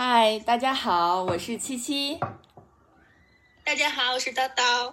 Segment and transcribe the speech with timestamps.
[0.00, 2.20] 嗨，大家好，我是七七。
[3.64, 4.92] 大家好，我是叨叨。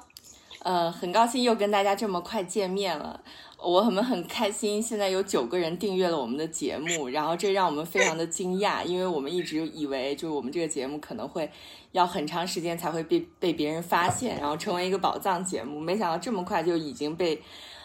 [0.63, 3.21] 呃，很高兴又跟大家这么快见面了，
[3.59, 4.81] 我们很开心。
[4.81, 11.51] 现在有九个人订阅了我们的节目，然后这让我们非常的惊讶，因为我们一直以为就是我们这个节目可能会
[11.91, 15.79] 要很长时间才会被被别人发现，然后成为一个宝藏节目。
[15.79, 17.39] 没想到这么快就已经被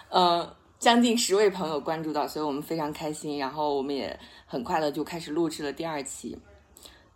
[0.08, 3.36] 呃将近十位朋友关注到，所以我们非常开心。
[3.36, 6.38] 然后我们也很快的就开始录制了第二期。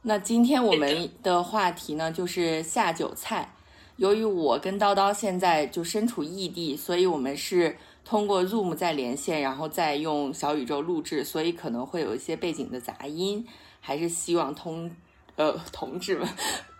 [0.06, 3.54] 那今天我们的话题呢，就是下酒菜。
[3.96, 13.46] 由于我跟叨叨现在就身处异地，所以我们是通过 Zoom 在连线，然后再用小宇宙录制，所以可能会有一些背景的杂音，
[13.80, 14.94] 还是希望同
[15.36, 16.28] 呃同志们、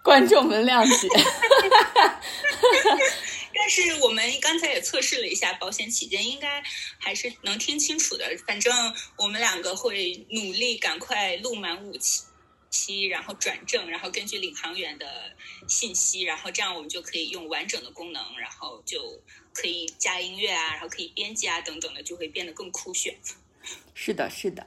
[0.02, 1.08] 观众们谅解。
[3.56, 6.62] 但是我们刚才也测试了一下，保险起见，应该
[6.98, 8.26] 还是能听清楚的。
[8.46, 8.70] 反正
[9.16, 12.20] 我们两个会努力赶快录满五期。
[12.74, 15.06] 期，然后转正，然后根据领航员的
[15.68, 18.98] 信息，然后这样我们就可以用完整的功能，然后就
[19.52, 23.14] 可以加音乐啊，然后可以编辑啊等等的，就会变得更酷炫。
[23.94, 24.66] 是的，是的。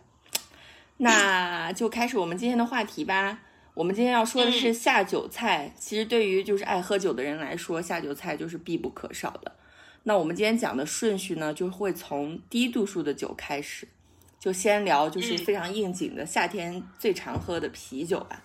[0.98, 3.42] 那 就开始我们今天的话题吧。
[3.74, 5.72] 我们今天要说的是下酒菜。
[5.78, 9.56] 其实对于就是爱喝酒的人来说，下酒菜就是必不可少的。
[10.04, 13.88] 那我们今天讲的顺序呢，就会从低度数的酒开始。
[14.40, 18.44] 就先聊，就是非常应景的夏天最常喝的啤酒吧。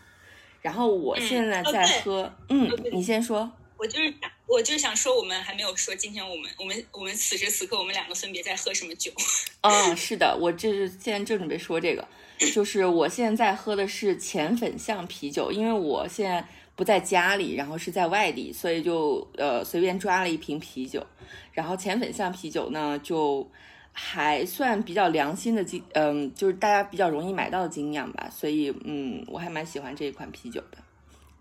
[0.60, 3.50] 然后我现在在喝，嗯，你先说。
[3.76, 9.10] 我就是想，我就是想说，我们还没有说今天我们我们我们此时此刻我们两个分别在喝什么酒。
[9.62, 12.06] 嗯，是的，我这是现在正准备说这个，
[12.54, 16.46] 就是我现在喝的是浅粉象啤酒，因为我现在
[16.76, 21.04] 不在家里，然后是在外地，所以就呃随便抓了一瓶啤酒。
[21.50, 23.50] 然后浅粉象啤酒呢，就。
[23.92, 30.78] 还算比较良心的精，嗯，就是大家比较容易买到的精酿吧，所以，嗯，我还蛮喜欢这一款啤酒的。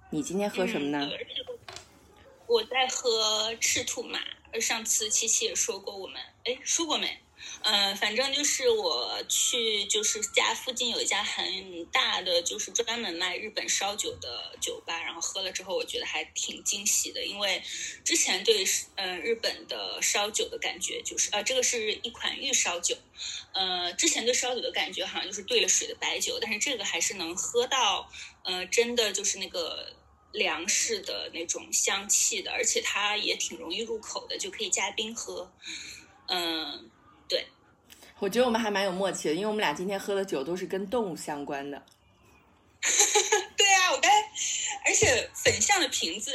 [0.09, 1.09] 你今天喝什么呢？
[2.47, 4.19] 我在喝赤兔马，
[4.59, 7.17] 上次七七也说过，我们，哎，说过没？
[7.63, 17.61] 嗯，反正就是我去，就是家附近有一家很大的，就是专门卖日本烧酒的酒吧，然后喝了之后，我觉得还挺惊喜的，因为
[18.03, 22.97] 之前对嗯日本的烧酒的感觉就是，呃，这个是一款玉烧酒，
[23.53, 28.09] 呃，之前对烧酒的感觉好像就是兑了水的白酒，但是这个还是能喝到，
[28.43, 29.93] 呃，真的就是那个
[30.31, 35.53] 粮食的那种香气的，而且它也挺容易入口的，就可以加冰喝，
[36.27, 36.89] 嗯。
[38.21, 41.83] 对，我觉得我们还蛮有默契的，因为我们俩今天喝的酒都是跟动物相关的。
[43.57, 44.11] 对啊，我刚，
[44.85, 46.31] 而且粉象的瓶子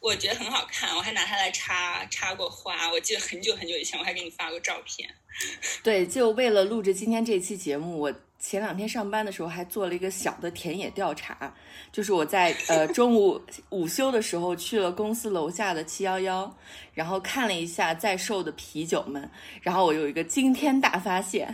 [0.00, 2.90] 我觉得很好看，我还拿它来插插过花。
[2.90, 5.08] 我记得很久很久以前，我还给你发过照片。
[5.82, 8.14] 对，就为了录制今天这期节目，我。
[8.38, 11.52] 前两天上班的时候还做了一个小的田野调查，
[11.90, 13.40] 就是我在呃 中午
[13.70, 16.56] 午休的时候去了公司楼下的七幺幺，
[16.94, 19.28] 然后看了一下在售的啤酒们，
[19.60, 21.52] 然后我有一个惊天大发现，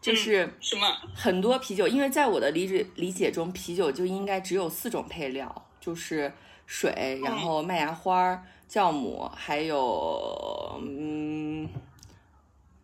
[0.00, 6.32] 就是什么很多啤酒，因为在我的理解理解中，啤酒就应该只有四种配料，就是
[6.66, 8.40] 水，然后麦芽花、
[8.70, 11.68] 酵母，还有嗯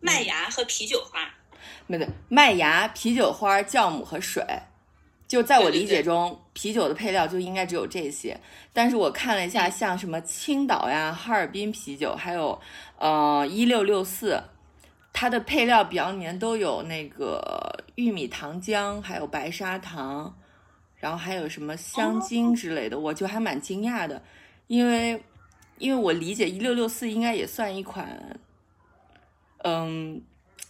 [0.01, 1.33] 麦芽和啤酒花。
[1.87, 4.43] 没对，麦芽、啤酒花、酵母和水，
[5.27, 8.39] 就在我理解中，啤酒的配料就应该只有这些。
[8.73, 12.59] 但是我看了一下，像什么青岛呀、哈尔滨啤酒，还有
[12.97, 14.41] 呃一六六四，
[15.11, 20.33] 它的配料表里面都有那个玉米糖浆，还有白砂糖，
[20.95, 24.21] 然后还有什么香精之类的，我就还蛮惊讶的，
[24.67, 25.21] 因为
[25.77, 28.39] 因为我理解一六六四应该也算一款，
[29.63, 30.21] 嗯。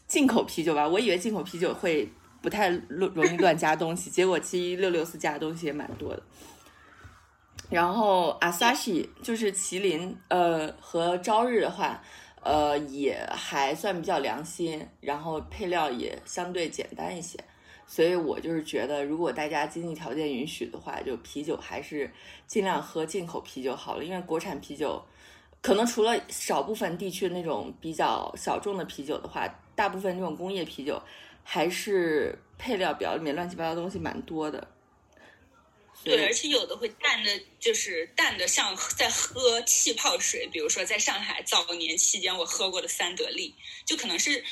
[0.07, 2.07] 进口啤酒吧，我以为进口啤酒会
[2.41, 6.23] 不太容容易乱加东西，结果其实六六四加的东西也蛮多的。
[7.69, 12.01] 然后阿萨西就是麒麟，呃，和朝日的话，
[12.41, 17.38] 呃，也还算比较良心，然后配料也相对简单一些，
[17.85, 22.10] 所以我就是觉得，如果大家经济条件允许的话，就啤酒还是
[22.45, 25.03] 尽量喝进口啤酒好了，因为国产啤酒
[25.62, 29.45] 可能除了少部分地区那种比较小众的啤酒的话。
[29.77, 31.00] 大部分这种工业啤酒，
[31.44, 34.68] 还是配料表里面乱七八糟东西蛮多的。
[36.03, 37.29] 对，而且有的会淡的，
[37.59, 40.47] 就是淡的像在喝气泡水。
[40.51, 43.53] 比如说，在上海早年期间，我喝过的三得利，
[43.85, 44.44] 就可能是，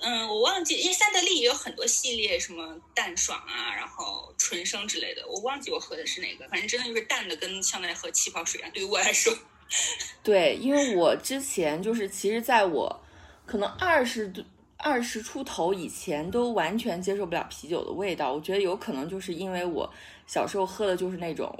[0.00, 6.48] 嗯，我忘记，因为三得利也有很多系列，什么淡爽啊，然后纯生之类的，我忘记我喝的是哪个。
[6.48, 8.70] 反正真的就是淡的，跟像在喝气泡水一样。
[8.72, 9.36] 对于我来说，
[10.22, 13.04] 对，因为我之前就是，其实在我
[13.46, 14.44] 可能二十多。
[14.76, 19.88] 二十出头以前都完全接受不了啤酒的味道，我觉得有可能就是因为我
[20.26, 21.56] 小时候喝的就是那种，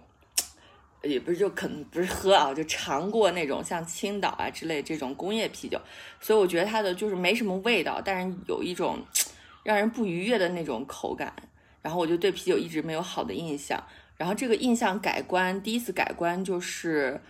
[1.03, 5.81] 也不是就可能不是喝啊，就尝过那种像青岛啊之类这种工业啤酒，
[6.21, 9.03] 所以我觉得它的就是没什么味道，但是有一种
[9.65, 11.35] 让人不愉悦的那种口感，
[11.81, 13.83] 然后我就对啤酒一直没有好的印象，
[14.17, 17.21] 然后这个印象改观，第一次改观就是。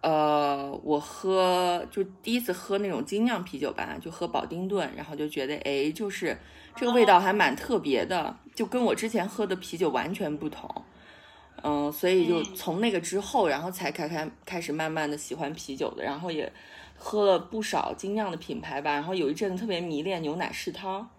[0.00, 6.38] 呃，我喝就第一次喝那种精酿啤酒吧，就喝保丁顿，然后就觉得哎，就是
[6.76, 10.70] 这个味道还蛮特别的，就跟我之前喝的啤酒完全不同。
[11.64, 16.52] 嗯，所以就从那个之后，然后才开开开始慢慢的喜欢啤酒的，然后也
[16.96, 21.10] 喝了不少精酿的品牌吧，然后有一阵子特别迷恋牛奶世汤，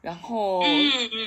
[0.00, 0.60] 然后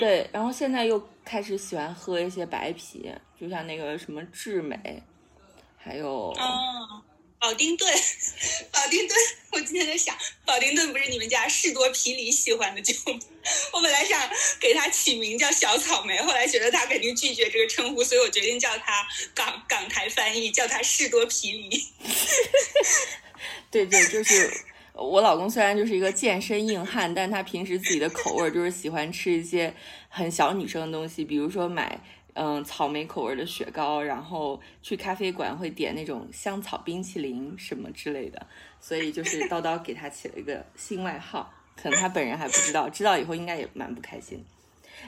[0.01, 3.09] 对，然后现在又开始喜欢喝一些白啤，
[3.39, 5.01] 就像那个什么智美。
[5.81, 7.03] 还有哦，
[7.39, 7.89] 保丁顿，
[8.69, 9.17] 保丁顿，
[9.53, 10.13] 我今天在想，
[10.45, 13.19] 保丁顿不是你们家士多啤梨喜欢的酒吗？
[13.71, 14.29] 我本来想
[14.59, 21.87] 给它起名叫小草莓，后来觉得他肯定拒绝这个称呼，所以我决定叫它港港台翻译，叫它士多啤梨。
[23.71, 24.51] 对对，就是
[24.93, 29.73] 我老公虽然就是一个健身硬汉，但他平时自己的口味就是喜欢吃一些
[30.09, 31.99] 很小女生的东西，比如说买。
[32.33, 38.47] 嗯，草莓口味的雪糕，然后去咖啡馆会点那种香草冰淇淋什么之类的，
[38.79, 44.45] 所以就是叨叨给他起了一个新外号，可能他本人还不知道，知道以后应该也蛮不开心。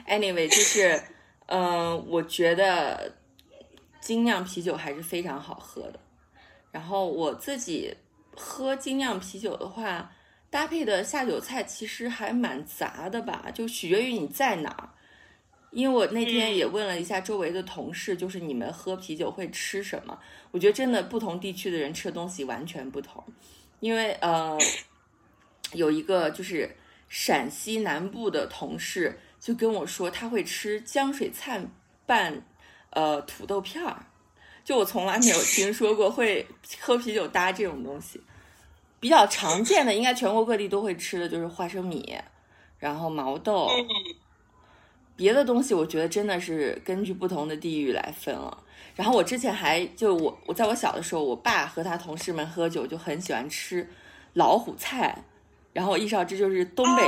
[0.06, 1.02] Anyway，就是，
[1.46, 3.14] 嗯，我觉得
[4.00, 6.00] 精酿啤酒还是非常好喝的。
[6.70, 7.94] 然后我自己
[8.34, 10.10] 喝精酿啤酒的话，
[10.50, 14.88] 搭配的下酒菜其实还蛮杂的吧，就取决于你在哪儿。
[15.72, 20.16] 因为我那天也问了一下周围的同事，就是你们喝啤酒会吃什么？
[20.50, 23.24] 我觉得真的不同地区的人吃的东西完全不同。
[23.80, 24.58] 因为呃，
[25.72, 26.70] 有一个就是
[27.08, 31.60] 陕西南部的同事就跟我说，他会吃江水菜
[32.04, 32.44] 拌
[32.90, 34.06] 呃土豆片儿，
[34.62, 36.46] 就我从来没有听说过会
[36.80, 38.20] 喝啤酒搭这种东西。
[39.00, 42.16] 比较常见的，应该全国各地都会吃的就是花生米，
[42.78, 43.68] 然后毛豆。
[45.16, 48.62] 别的东西我觉得真的是根据不同的地域来分了。
[48.94, 53.88] 然后我之前还就我我在我小的时候，我爸和他同事们喝酒就很喜欢吃
[54.34, 55.16] 老虎菜，
[55.72, 57.02] 然后我意识到这就是东北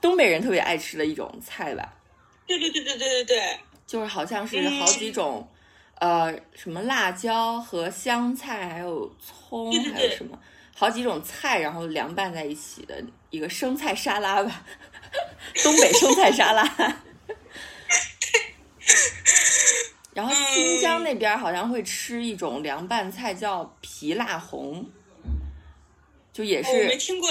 [0.00, 1.94] 东北人特别爱吃的一种菜吧。
[2.46, 5.46] 对对对对对对对，就是好像是好几种，
[6.00, 10.36] 呃，什么辣椒和香菜，还有葱，还有什么
[10.74, 13.00] 好几种菜，然后凉拌在一起的
[13.30, 14.64] 一个生菜沙拉吧，
[15.62, 16.64] 东北生菜沙拉。
[20.12, 24.84] 然后新疆那边好像会吃一种凉拌菜叫皮辣红，
[26.32, 27.30] 就也是没听过，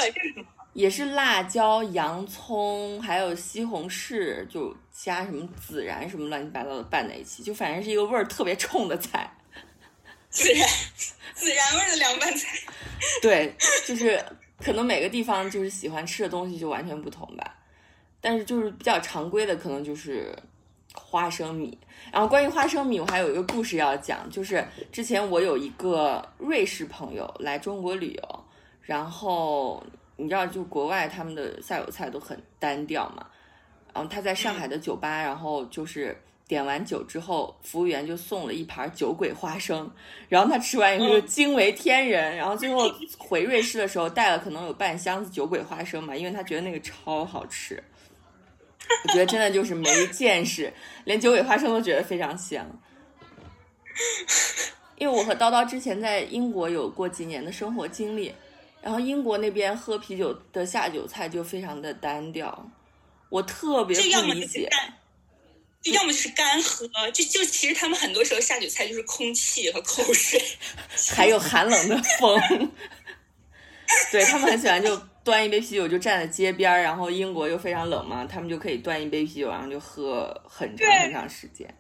[0.71, 9.29] 也是辣椒、洋葱还有西红柿，就加什么孜然什么乱七八糟的拌在一起，就反正是一个味儿特别冲的菜。
[10.31, 10.69] 孜然，
[11.35, 12.47] 孜然味的凉拌菜。
[13.21, 13.53] 对，
[13.85, 14.23] 就是
[14.57, 17.55] 可能每个地方就是喜欢吃的东西就完全不同吧，
[18.21, 20.33] 但是就是比较常规的可能就是。
[20.94, 21.77] 花生米，
[22.12, 28.44] 然后关于花生米，我还有一个故事要讲，就是之前我有一个瑞士朋友来中国旅游，
[28.81, 29.83] 然后
[30.18, 33.25] 你知道，就国外他们的下酒菜都很单调嘛，
[33.94, 39.89] 然后他在上海的酒吧，然后就是点完酒之后，服务员就送了一盘酒鬼花生，
[40.27, 47.81] 然后他吃完以后就惊为天人， 然后最后回瑞士的时候带了可能有半箱子酒鬼花生嘛，因为他觉得那个超好吃。
[49.03, 50.74] 我觉得真的就是没见识，
[51.05, 52.67] 连九尾花生都觉得非常香。
[54.98, 58.34] 因为我和叨叨之前在英国有过几年的生活经历，
[58.81, 62.69] 然后英国那边喝啤酒的下酒菜就非常的单调，
[63.29, 64.03] 我特别不
[64.34, 64.69] 理解。
[65.81, 70.41] 就要么就是干喝，就就其实他们很多时候下酒菜就是空气和口水，
[71.15, 72.38] 还有寒冷的风。
[74.12, 75.09] 对他们很喜欢就。
[75.23, 81.73] 端一杯啤酒就站在街边儿然后英国又非常冷嘛，他们就可以端一杯啤酒，然后就喝很长很长时间。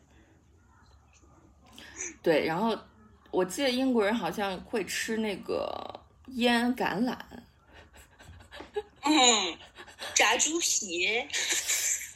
[2.21, 2.77] 对，然后
[3.31, 7.17] 我记得英国人好像会吃那个腌橄榄，
[9.01, 9.57] 嗯，
[10.13, 11.07] 炸猪皮，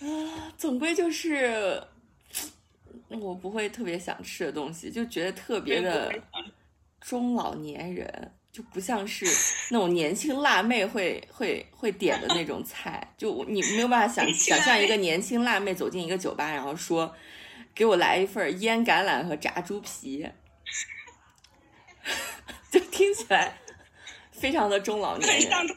[0.01, 1.81] 啊，总归就是
[3.07, 6.13] 我不会特别想吃的东西，就觉得特别的
[6.99, 8.31] 中老年人。
[8.53, 9.25] 就不像是
[9.72, 17.15] 那种年轻辣妹会会会点的那种菜，就你没有办法想想象一个年轻辣妹走进一个酒吧，然后说
[17.74, 20.24] ：“给我来一份腌橄榄和炸猪皮。
[22.72, 23.57] ”就听起来
[24.31, 25.41] 非常的中老年很。
[25.50, 25.74] 上头。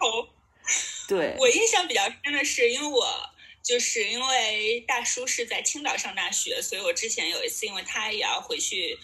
[1.09, 3.07] 对我印象比较深的是，因为我
[3.63, 8.99] 就是因为大叔是在青岛上大学，所以我之前有一次，因为他也要回去。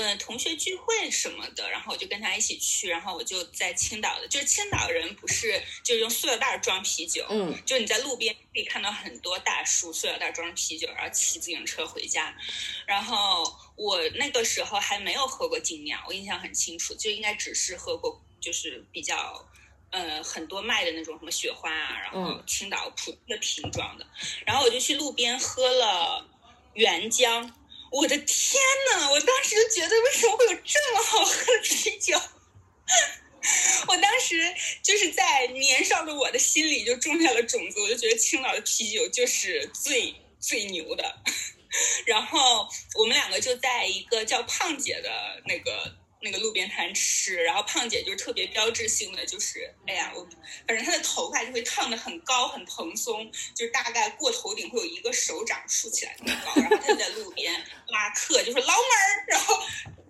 [0.00, 12.34] 呃，同学聚会什么的，然后我就跟他一起去，然后我就在青岛的，就是青岛人不是就用塑料袋装啤酒，嗯，就你在路边可以看到很多大叔塑料袋装啤酒，然后骑自行车回家。
[12.86, 19.46] 然后我那个时候还没有喝过精酿，我印象很清楚，就应该只是喝过就是比较
[19.90, 24.06] 呃很多卖的那种什么雪花啊，然后青岛普通的瓶装的，
[24.46, 26.26] 然后我就去路边喝了
[26.72, 27.52] 原浆。
[27.90, 29.10] 我的天呐！
[29.10, 32.20] 我当时就觉得，为什么会有这么好喝的啤酒？
[33.88, 41.22] 我当时就是在年少的我的心里就种下了种子，我就觉得青岛的啤酒就是最最牛的。
[42.06, 45.99] 然后我们两个就在一个叫胖姐的那个。
[46.22, 50.26] 那个路边摊吃，然后胖姐就特别标志性的就是，哎呀，我
[50.66, 57.54] 反正她的头发就会烫的很高很蓬松，就是大概过头顶会有一个手掌竖起来那么高，然后她就在路边
[57.88, 59.58] 拉客，就说老妹儿，然后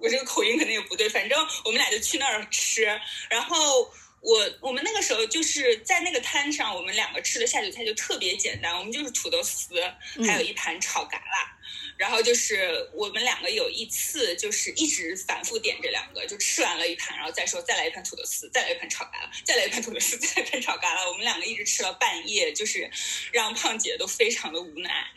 [0.00, 2.84] 我这个口音肯定也不对，反正我们俩就去那儿吃，
[3.28, 3.90] 然后
[4.20, 9.80] 我我们那个时候就是在那个摊上，我们两个吃的下酒菜就特别简单，我们就是土豆丝，
[10.26, 11.56] 还有一盘炒嘎啦。
[12.00, 21.06] 然后就是我们两个有一次就是一直反复点这两个，就吃完了一盘，然后再说再来一盘土豆丝，再来一盘炒嘎啦，再来一盘土豆丝， 再来一盘炒嘎啦。
[21.06, 22.90] 我们两个一直吃了半夜，就是
[23.32, 25.08] 让胖姐都非常的无奈。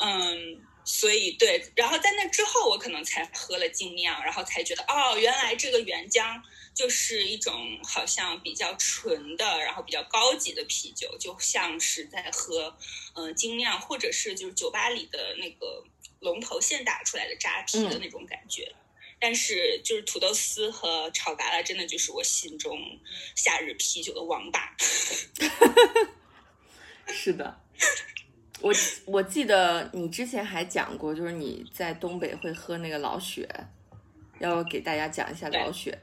[0.00, 6.40] 嗯，所以对，然后在那之后我可能才喝了精酿，然后才觉得哦，原来这个原浆
[6.72, 12.78] 就是一种好像比较纯的，然后比较高级的啤酒，就像是在喝
[13.16, 15.84] 嗯精酿，或者是就是酒吧里的那个。
[16.22, 18.72] 龙头现打出来的扎啤的那种感觉，
[19.18, 22.78] 但是就是土豆丝和炒嘎啦，真的就是我心中
[23.34, 24.74] 夏日啤酒的王霸。
[27.12, 27.60] 是的，
[28.60, 28.72] 我
[29.04, 33.48] 我记得你之前还讲过，就是你在东北会喝那个老雪，
[34.38, 36.00] 要给大家讲一下老雪。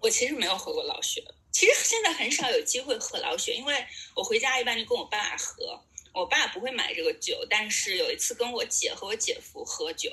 [0.00, 5.82] 我其实没有喝过老雪，其实现在很少有机会喝老雪，因为我回家一般就跟我爸喝。
[6.16, 10.10] 我爸不会买这个酒，但是有一次跟我姐和我姐夫喝酒，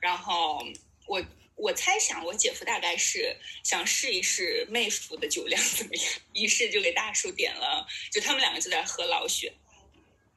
[0.00, 0.62] 然后
[1.06, 3.34] 我我猜想我姐夫大概是
[3.64, 9.50] 想试一试妹夫的酒量怎么样，于是就给大叔点了，就他们两个就在喝老雪，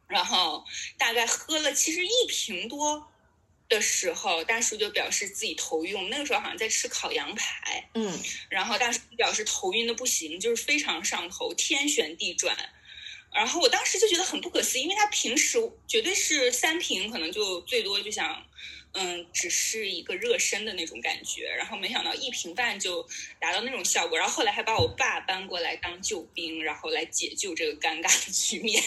[0.07, 0.63] 然后
[0.97, 3.11] 大概喝了其实一瓶多
[3.67, 12.55] 的时候，大叔就表示自己头晕，那个时候好像在吃烤羊排，嗯，然后大叔表示头晕的不行，就是非常上头，天旋地转。
[13.31, 15.57] 然后我当时就觉得很不可思议，因为他平时
[15.87, 18.43] 绝对是三瓶，可能就最多就想，
[18.93, 21.47] 嗯，只是一个热身的那种感觉。
[21.57, 23.07] 然后没想到一瓶半就
[23.39, 24.17] 达到那种效果。
[24.17, 28.83] 然后后来还把我爸搬过来当救兵，然后来解救这个尴尬的局面。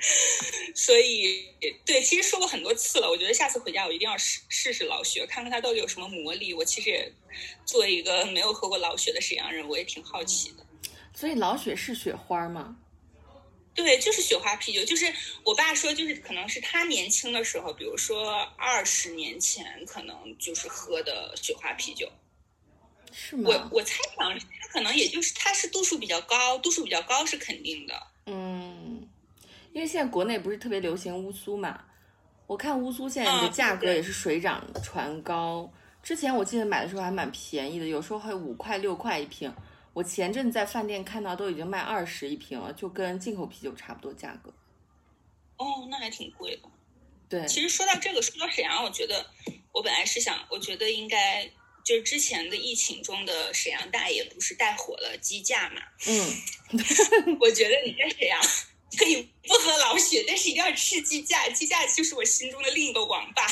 [0.74, 1.46] 所以，
[1.84, 3.08] 对，其实说过很多次了。
[3.10, 6.54] 我觉得下次回家我一定要试试试老雪，看看它到底有什么魔力。
[6.54, 7.12] 我其实也
[7.66, 10.66] 作为一个没有喝过老雪的沈阳人，我也挺好奇的。
[11.14, 12.78] 所以老雪是雪花吗？
[13.72, 15.06] 对，就是雪花啤酒，就是
[15.44, 22.10] 我爸说，就是可能是他年轻的时候，比如说二十年前，可能就是喝的雪花啤酒，
[23.12, 23.48] 是吗？
[23.48, 27.94] 我我猜想，他可能也就是他是度数比较高，度数比较高是肯定的。
[28.26, 29.08] 嗯，
[29.72, 31.80] 因为现在国内不是特别流行乌苏嘛，
[32.46, 35.72] 我看乌苏现在的价格也是水涨船高，
[36.02, 39.50] 之前我记得买的时候还蛮便宜的，有时候还五块六块一瓶。
[39.92, 44.52] 我前阵在饭店看到都已经卖二十一瓶了，就跟进口啤酒差不多价格。
[45.56, 46.62] 哦，那还挺贵的。
[47.28, 49.26] 对，其实说到这个，说到沈阳，我觉得
[49.72, 51.44] 我本来是想，我觉得应该
[51.84, 55.82] 就是之前的疫情中的沈阳大爷不是带火了鸡架嘛？
[56.06, 58.40] 嗯， 我觉得你在沈阳
[58.96, 63.46] 可以不喝老雪，但是一定要吃鸡架，鸡架就是我心中的另一个王霸。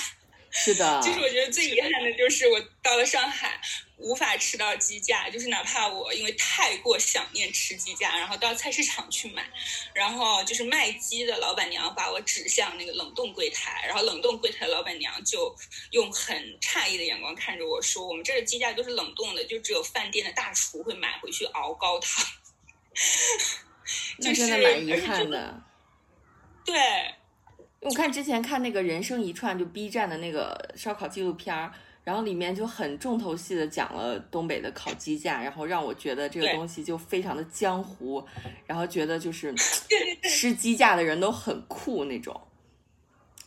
[0.50, 3.60] 是的， 就是我觉得最遗憾的就是我到了上海。
[4.00, 9.44] 无法吃到鸡架，就是哪怕我因为太过想念吃鸡架，然后到菜市场去买，
[9.92, 15.52] 然后就是卖鸡的老板娘把我指向那个冷冻柜台，然后冷冻柜台老板娘就
[15.90, 22.24] 用很诧异的眼光看着我说：“我们这儿的鸡架都是冷冻的，就只有饭店的大厨会买回去熬高汤。
[24.18, 25.60] ”那真的蛮遗憾的。
[26.64, 26.76] 对，
[27.80, 31.72] 我看之前看那个人生一串，就 B 站的那个烧烤纪录片儿。
[32.04, 38.26] 然后里面就很重头戏的讲了东北的烤鸡架，然后让我觉得这个东西就非常的江湖，
[38.66, 39.54] 然后觉得就是
[40.24, 42.34] 吃鸡架的人都很酷那种。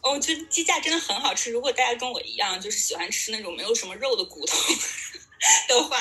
[0.03, 1.49] 哦，觉得鸡架真的很好吃。
[1.49, 4.55] 如果大家跟我一样，就是喜欢吃那种没有什么肉的骨头
[5.67, 5.97] 的话，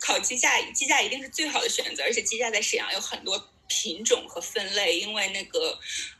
[0.00, 2.04] 烤鸡架鸡架一定是最好的选择。
[2.04, 5.76] 而且鸡架在沈阳有很多品种和分类，因为那个，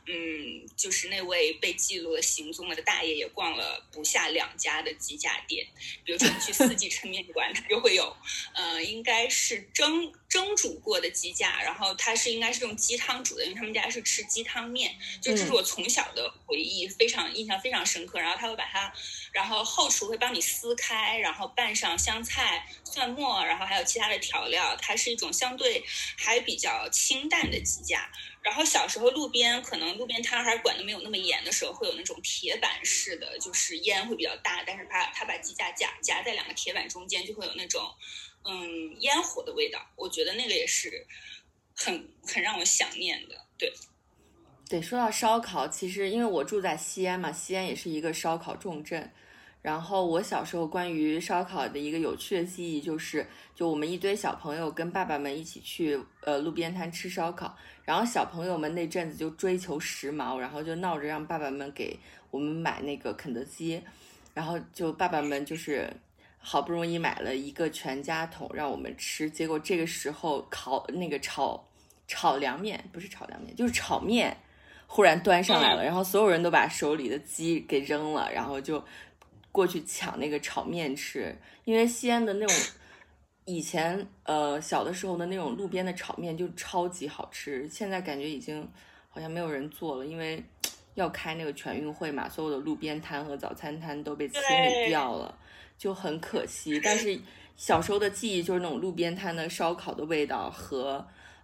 [0.09, 5.65] 嗯，就是那位被记录了行踪的大爷也逛了不下两家的鸡架店，
[6.03, 8.13] 比如说你去四季 抻面馆，它就会有，
[8.53, 18.19] 呃，应该是蒸蒸煮过的鸡架，然后它是应该是用鸡汤煮的，因为他们家是吃鸡汤面，就这是我从小的回忆，非常印象非常深刻。
[18.19, 18.93] 然后他会把它，
[19.31, 25.81] 然后后厨会帮你撕开，然后拌上香菜、蒜末，然后还有其他的调料，它是一种相对
[26.17, 27.37] 还比较清淡。
[27.37, 28.11] 淡的鸡架，
[28.47, 37.81] 然后小时候路边可能路边摊还管的没有那么严的时候，会有那种铁板式的，就是烟会比较大，但是它它把鸡架夹夹在两个铁板中间，就会有那种
[38.45, 39.85] 嗯烟火的味道。
[39.97, 41.05] 我觉得那个也是
[41.75, 43.35] 很很让我想念的。
[43.57, 43.73] 对，
[44.69, 49.11] 对，说到烧烤，其实因为我住在西安嘛，西安也是一个烧烤重镇。
[49.67, 61.99] 然后我小时候关于烧烤的一个有趣的记忆就是，就我们一堆小朋友跟爸爸们一起去呃路边摊吃烧烤，然后小朋友们那阵子就追求时髦，然后就闹着让爸爸们给
[62.31, 63.83] 我们买那个肯德基，
[64.33, 65.91] 然后就爸爸们就是
[66.37, 71.61] 好不容易买了一个全家桶让我们吃，结果这个时候烤那个炒
[72.07, 74.37] 炒凉面不是炒凉面就是炒面
[74.87, 78.81] 忽然端上来了，然后所有人都把手里的鸡给扔了，然后就。
[79.57, 81.35] 过去抢那个炒面吃，
[81.65, 82.55] 因为西安的那种
[83.45, 88.69] 以前呃小的时候的那种路边的炒面就超级好吃，现在感觉已经
[89.09, 90.43] 好像没有人做了，因为
[90.93, 95.35] 要开那个全运会嘛，所有的路边摊和早餐摊都被清理掉了，
[95.75, 96.79] 就很可惜。
[96.83, 97.19] 但是
[97.55, 101.03] 小时候的记忆就是那种路边摊的烧烤的味道和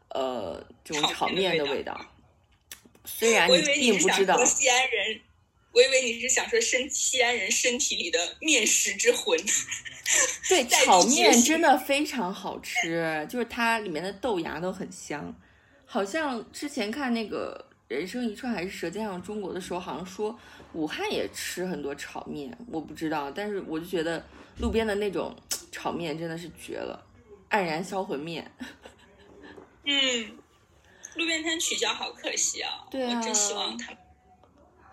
[0.10, 2.00] 呃这种炒面的味道，
[3.06, 5.20] 虽然你并不知道西安人。
[5.74, 9.38] 我以为你是想说身西安人身体里的面食之魂。
[10.48, 15.34] 对， 炒面真的非常好吃，就是它里面的豆芽都很香。
[15.86, 20.38] 好像之前看那个《人生一串》还是《舌尖上中国》的时候，好像说
[20.74, 23.32] 武汉也吃很多炒面，我不知道。
[23.32, 24.24] 但是我就觉得
[24.60, 25.36] 路边的那种
[25.72, 27.04] 炒面真的是绝了，
[27.50, 28.52] 黯然销魂面。
[29.86, 30.38] 嗯，
[31.16, 32.86] 路边摊取消好可惜啊！
[32.92, 33.98] 对啊，我真希望他们。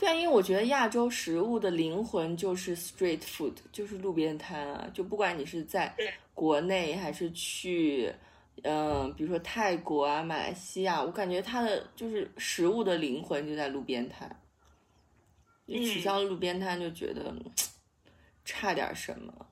[0.01, 4.89] 对啊，因为我觉得亚洲食物的灵魂就是 street food，就是路边摊啊。
[4.95, 5.95] 就不管你是在
[6.33, 8.11] 国内还是去，
[8.63, 14.35] 嗯，比如说泰国啊、马来西亚，我感觉它的就是食物的灵魂就在路边摊。
[15.67, 17.31] 你取消了路边摊，就觉得
[18.43, 19.47] 差点什么。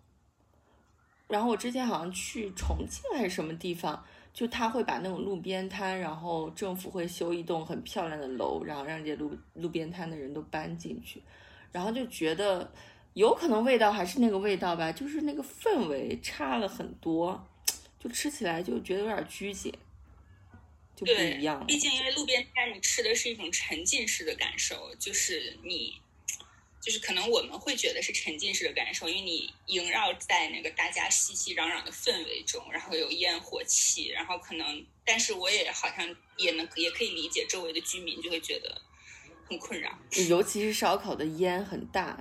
[1.26, 4.02] 然后我之前好像去重庆还是什么地方。
[4.32, 11.22] 就他会把那种路边摊，然后政府会修一栋很漂亮的楼，然后让这些路路边摊的人都搬进去，
[11.72, 12.72] 然后就觉得
[13.14, 17.48] 有可能味道还是那个味道吧，就是那个氛围差了很多，
[17.98, 19.72] 就吃起来就觉得有点拘谨，
[20.94, 21.66] 就不一样。
[21.66, 25.94] 毕竟因为路边摊，你吃的是一种沉浸式的感受，就是你。
[26.80, 38.80] 就是可能我们会觉得是沉浸式的感受，因为你萦绕在那个大家熙熙攘攘的氛围中，然后有烟火气，然后可能，但是我也好像也能也可以理解周围的居民就会觉得
[39.48, 42.16] 很困扰，尤其是烧烤的烟很大，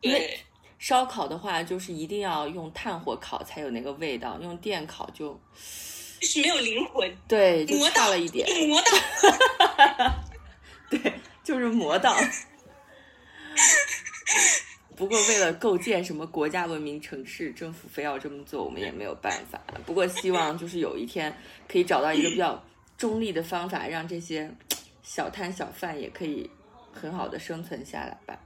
[0.00, 0.38] 对，
[0.78, 5.40] 烧烤的话就是一定要用炭火烤才有那个味道，用电烤就
[6.20, 8.90] 就是没有灵魂，对，就差了一点，磨到，
[10.90, 12.14] 对，就是磨到。
[14.96, 19.60] 不过，为了构建什么国家文明城市，政府非要这么做，我们也没有办法。
[19.84, 21.36] 不过，希望就是有一天
[21.68, 22.64] 可以找到一个比较
[22.96, 24.50] 中立的方法，让这些
[25.02, 26.50] 小摊小贩也可以
[26.94, 28.40] 很好的生存下来吧。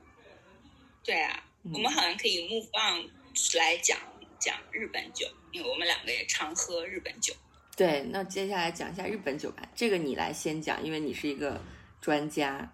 [1.04, 3.08] 对啊，我们好像可以 move on
[3.56, 3.96] 来讲
[4.40, 7.32] 讲日本酒，因为我们两个也常喝日本酒。
[7.76, 11.62] 对，那接下来讲一下日本酒吧，这个你来先讲，因为你是一个
[12.00, 12.72] 专家。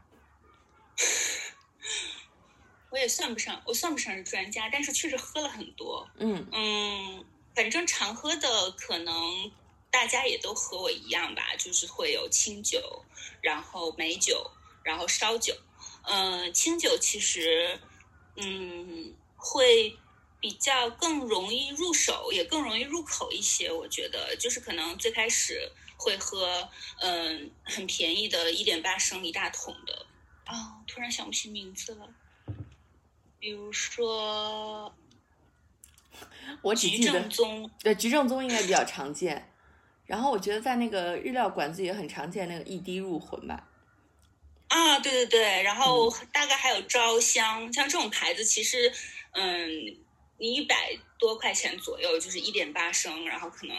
[2.97, 6.09] 我也算不上，我算不上是专家，但是确实喝了很多。
[6.17, 7.23] 嗯嗯，
[7.55, 9.53] 反正常喝的可能
[9.91, 13.05] 大家也都和我一样吧，就是会有清酒，
[13.43, 14.51] 然后美酒，
[14.83, 15.55] 然后烧酒。
[16.05, 17.79] 嗯，清酒其实
[18.37, 19.95] 嗯会
[20.41, 23.71] 比较更容易入手，也更容易入口一些。
[23.71, 26.67] 我觉得就是可能最开始会喝
[27.01, 30.07] 嗯很便宜的，一点八升一大桶的。
[30.47, 32.09] 啊，突然想不起名字了。
[33.39, 34.95] 比如说，
[36.63, 37.29] 我只记得
[37.83, 39.53] 对菊正宗应该比较常见。
[40.07, 43.69] 然后我觉得在那个日料馆子也很常见，那个一滴入魂吧。
[44.69, 48.93] 啊，对对对，然后大概还有招香，像这种牌子，其实
[49.33, 49.69] 嗯，
[50.39, 53.77] 你一百多块钱左右，就是一点八升，然后可能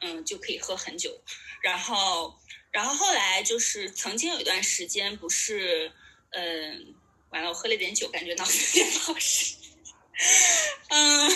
[0.00, 1.20] 嗯就可以喝很久。
[1.62, 2.34] 然后。
[2.72, 5.90] 然后后来就是曾经有一段时间不是，
[6.28, 6.94] 嗯，
[7.30, 9.56] 完了，我喝了点酒，感觉脑子有点不好使。
[10.88, 11.30] 嗯，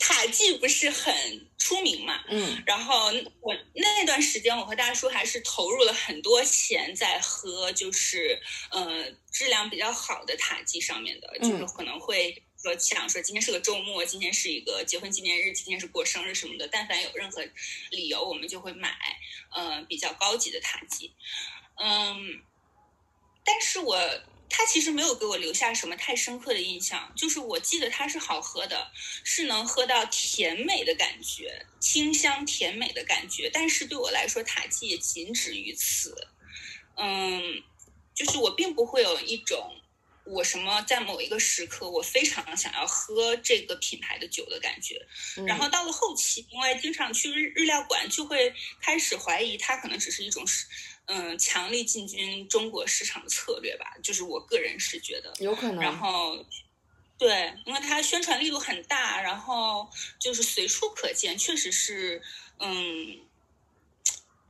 [0.00, 2.24] 塔记不是很出名嘛？
[2.28, 17.44] 嗯，然后我那段时间，我和大叔还是投入了很多钱在喝，就是呃质量比较好的塔记上面的，就是可能会说想说今天是个周末，今天是一个结婚纪念日，今天是过生日什么的，但凡有任何
[17.90, 18.96] 理由，我们就会买
[19.52, 21.14] 呃比较高级的塔记，
[21.76, 22.42] 嗯，
[23.44, 23.96] 但是我。
[24.54, 28.92] 它其实没有给我留下什么太深刻的印象，就是我记得它是好喝的，
[29.24, 33.48] 是能喝到甜美的感觉，清香甜美的感觉。
[33.50, 36.28] 但是对我来说，塔基也仅止于此。
[36.96, 37.40] 嗯，
[38.14, 39.74] 就是我并不会有一种
[40.24, 45.00] 我什么在某一个时刻我非常想要喝这个品牌的酒的感觉。
[45.46, 50.46] 然后到了后期，因为经常去日日料馆，就会开始怀疑它可能只是一种
[51.06, 55.80] 嗯，强力进军中国市场的策略吧，就是我个人是觉得有可能。
[55.80, 56.44] 然后，
[57.18, 62.22] 对，因为它宣传力度很大，然后就是随处可见，确实是，
[62.60, 63.20] 嗯，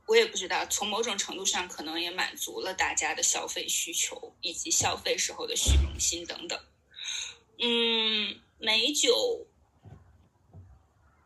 [0.05, 6.59] 我也不知道，从某种程度上可能也满足了大家的消费需求以及消费时候的虚荣心等等。
[7.59, 9.47] 嗯，美酒。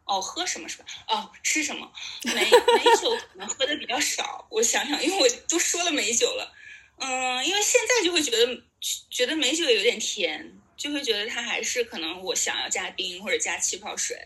[0.07, 0.85] 哦，喝什么是吧？
[1.07, 1.91] 哦，吃什么？
[2.23, 4.47] 美美酒可能喝的比较少。
[4.49, 6.53] 我想想，因为我都说了美酒了，
[6.97, 8.63] 嗯，因为现在就会觉得
[9.09, 14.17] 觉得美酒有点甜，就会觉得它还是可能我想要加冰或者加气泡水，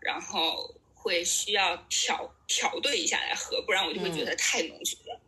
[0.00, 5.20] 然后会需要调调兑一下来喝，不然我就会觉得太浓郁了，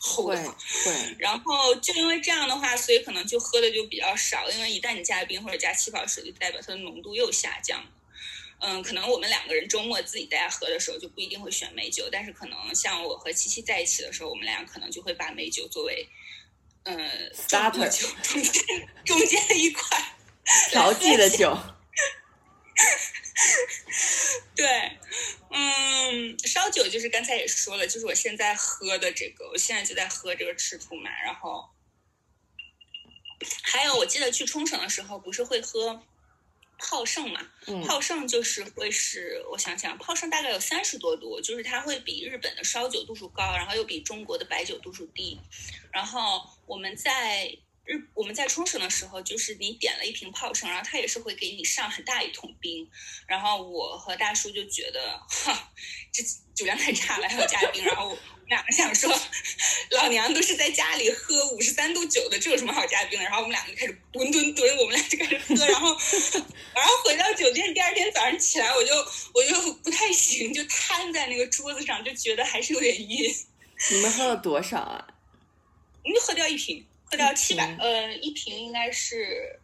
[0.00, 0.56] 齁的慌。
[0.84, 1.16] 对。
[1.18, 7.90] 然后就因为这样的话，所以可能就喝的就比较少，因为一旦你加冰或者加气泡水，就代表它的浓度又下降了。
[8.58, 16.08] 嗯，可能我们两个人周末自己在家喝的时候就不一定会选美酒，但是可能像我和七七在一起的时候，我们俩可能就会把美酒作为，
[16.84, 20.16] 嗯，starter 酒中间中间的一块
[20.70, 21.56] 调剂的酒。
[24.54, 24.98] 对，
[25.50, 31.68] 嗯，烧酒就是刚才也说了，就是我现在喝的这个，我现在就在喝这个赤兔马，然后
[33.62, 36.02] 还有我记得去冲绳的时候不是会喝。
[36.78, 37.40] 泡盛嘛，
[37.86, 45.38] 泡盛就是会是，我想想，泡盛大概有三十多度，就是它会比日本的烧酒度数高，然后又比中国的白酒度数低。
[45.90, 47.50] 然后我们在
[47.86, 52.88] 日我们在冲绳的时候，就是你点了一瓶泡盛，然后他也是会给你上很大一桶冰。
[53.26, 55.72] 然后我和大叔就觉得，哈，
[56.12, 56.22] 这
[56.54, 57.84] 酒量太差了，还要加冰。
[57.84, 58.22] 然后我们。
[58.46, 59.12] 两个想说，
[59.90, 63.24] 老娘都是在家里喝五十三度酒的，这有什么好加冰的？
[63.24, 65.88] 然后我们两个就开始蹲蹲蹲，我们俩就开始喝，然后，
[66.72, 68.94] 然后回到酒店，第二天早上起来，我就
[69.34, 73.34] 我就不太行，就瘫在那个桌子上，就觉得还是有点晕。
[73.90, 75.08] 你们喝了多少啊？
[76.04, 79.58] 我们喝掉一瓶，喝掉七百，呃，一瓶应该是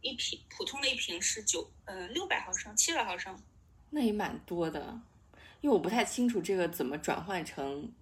[0.00, 3.40] 一瓶普通的一瓶是九，呃，六百毫升，七百毫升，
[3.90, 5.00] 那也蛮多的，
[5.60, 7.92] 因为我不太清楚这个怎么转换成。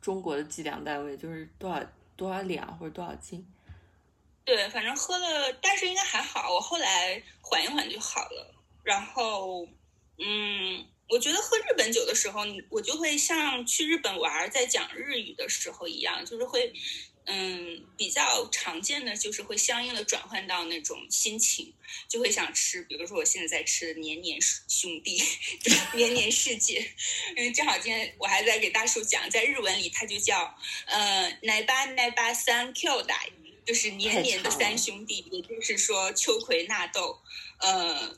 [0.00, 1.80] 中国的计量单位就是多少
[2.16, 3.46] 多少两或者多少斤？
[4.44, 6.52] 对，反正喝了，但是应该还好。
[6.52, 8.54] 我后来缓一缓就好了。
[8.82, 9.64] 然后，
[10.18, 16.72] 嗯，我觉得喝日本酒的时候，我就会像去日本玩在讲日语的时候一样，就是会。
[17.26, 21.74] 嗯，比较常见的就是会相应的转换到那种心情，
[22.08, 25.20] 就会想吃，比如说我现在在吃的年年兄弟，
[25.94, 26.88] 年年世界，
[27.36, 33.14] 因为正好今天我还在给大叔讲，在日文里它就叫呃奶巴奶巴三 Q 的，
[33.64, 37.20] 就是年年的三兄弟，也就是说秋葵纳豆，
[37.58, 38.16] 呃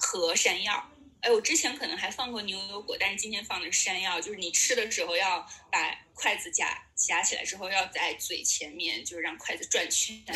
[0.00, 0.90] 和山药。
[1.20, 4.20] 哎，我之前可能还放过牛油果，但是今天放的是山药。
[4.20, 10.16] 就是你吃的时候要把筷子夹夹起来之后，要在嘴前面，就是让筷子转圈，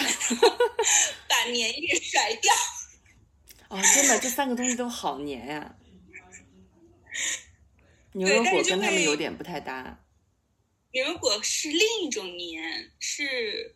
[1.28, 2.52] 把粘液甩掉。
[3.68, 5.76] 哦，真的，这三个东西都好粘呀。
[8.12, 9.98] 牛油果跟他们有点不太搭。
[10.90, 13.74] 牛油果是另一种粘，是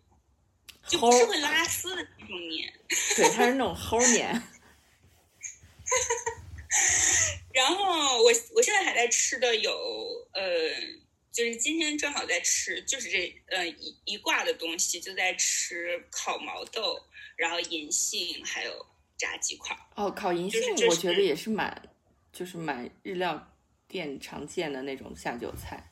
[0.86, 2.70] 就不是会拉丝的那种粘。
[3.16, 4.42] 对，它是那种齁粘。
[7.52, 9.72] 然后我我现在还在吃的有
[10.32, 10.42] 呃，
[11.32, 16.98] 就是今天正好在吃，就是这呃一一挂的东西，就在吃烤毛豆，
[17.36, 18.86] 然后银杏，还有
[19.16, 19.76] 炸鸡块。
[19.94, 21.90] 哦，烤银杏我觉得也是蛮，
[22.32, 23.54] 就是蛮日料
[23.88, 25.82] 店常见的那种下酒菜。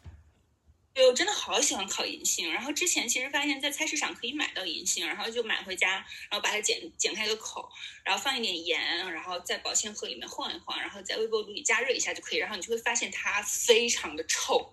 [0.94, 2.52] 对，我真的好喜欢烤银杏。
[2.52, 5.90] 然后之前其实发现，在菜市场可以买到银杏，然后就买回家，
[6.30, 7.68] 然后把它剪剪开个口，
[8.04, 8.80] 然后放一点盐，
[9.12, 12.38] 然后在保鲜盒里面晃一晃，然后在微波炉里加热一下就可以。
[12.38, 14.72] 然后你就会发现它非常的臭，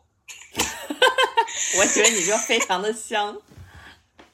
[1.80, 3.42] 我觉得你说非常的香。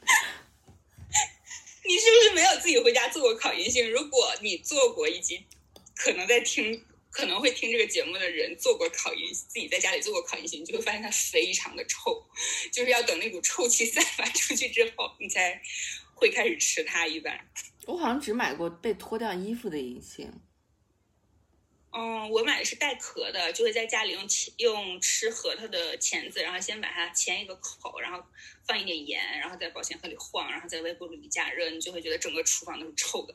[1.86, 3.90] 你是不是没有自己回家做过烤银杏？
[3.90, 5.46] 如果你做过，以及
[5.96, 6.84] 可能在听。
[7.18, 12.24] 可能会听这个节目的人做过烤银，自己在家里做过烤银杏，你就会发现它非常的臭，
[12.72, 15.60] 就是要等那股臭气散发出去之后，你才
[16.14, 17.08] 会开始吃它。
[17.08, 17.50] 一般
[17.88, 20.32] 我好像只买过被脱掉衣服的银杏。
[21.90, 24.24] 嗯，我买的是带壳的，就会在家里用
[24.58, 28.24] 用吃核桃的钳子，然后先把它钳一个口，然后
[28.68, 33.34] 放一点盐，然后在保鲜盒里晃，然后在微波炉里加热，你就会觉得整个厨房都是臭的。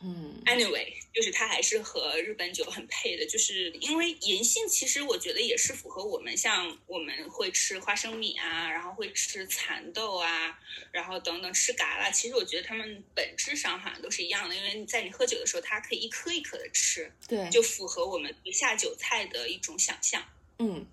[0.00, 10.56] 嗯，anyway，就是它还是和日本酒很配的，就是因为银杏其实我觉得也是符合我们，像我们会吃花生米啊，然后会吃蚕豆啊，
[10.92, 20.24] 然后等等吃嘎啦，其实我觉得它们本质上好像都是一样的，因为在你喝酒的时候，它可以一颗一颗的吃，对，就符合我们下酒菜的一种想象。
[20.60, 20.86] 嗯，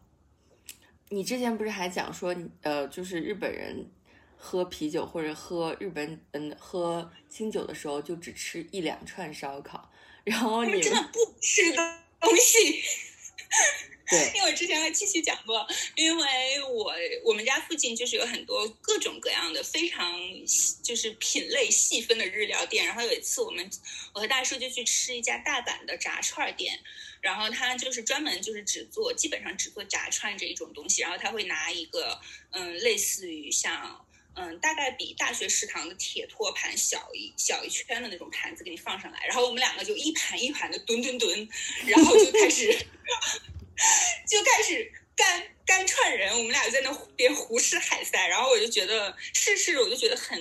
[1.09, 3.87] 你之前不是还讲说，呃，就是日本人。
[4.45, 9.91] 喝啤酒或者喝日本嗯喝清酒的时候，就只吃一两串烧烤，
[10.23, 12.83] 然后你们真的不吃东西。
[14.07, 16.23] 对， 因为我之前和七七讲过，因为
[16.61, 20.15] 我我们家附近就是有很多各种各样的非常
[20.83, 23.67] 就是品类细分的日料店，然后有一次我们
[24.13, 26.79] 我和大叔就去吃一家大阪的炸串店，
[27.19, 34.04] 然后他就是专门就是只做基本上只做炸串这一种东西，然后他会拿一个嗯类似于像。
[34.37, 41.49] 嗯，大概比大学食堂的铁托盘小一小一圈的那种盘子给你放上来，然后我们两个就一盘一盘的吨吨吨，
[41.85, 42.67] 然后就开始
[44.27, 50.37] 就开始干干串人，我们俩在那边胡吃海塞，然后我就觉得吃吃着我就觉得很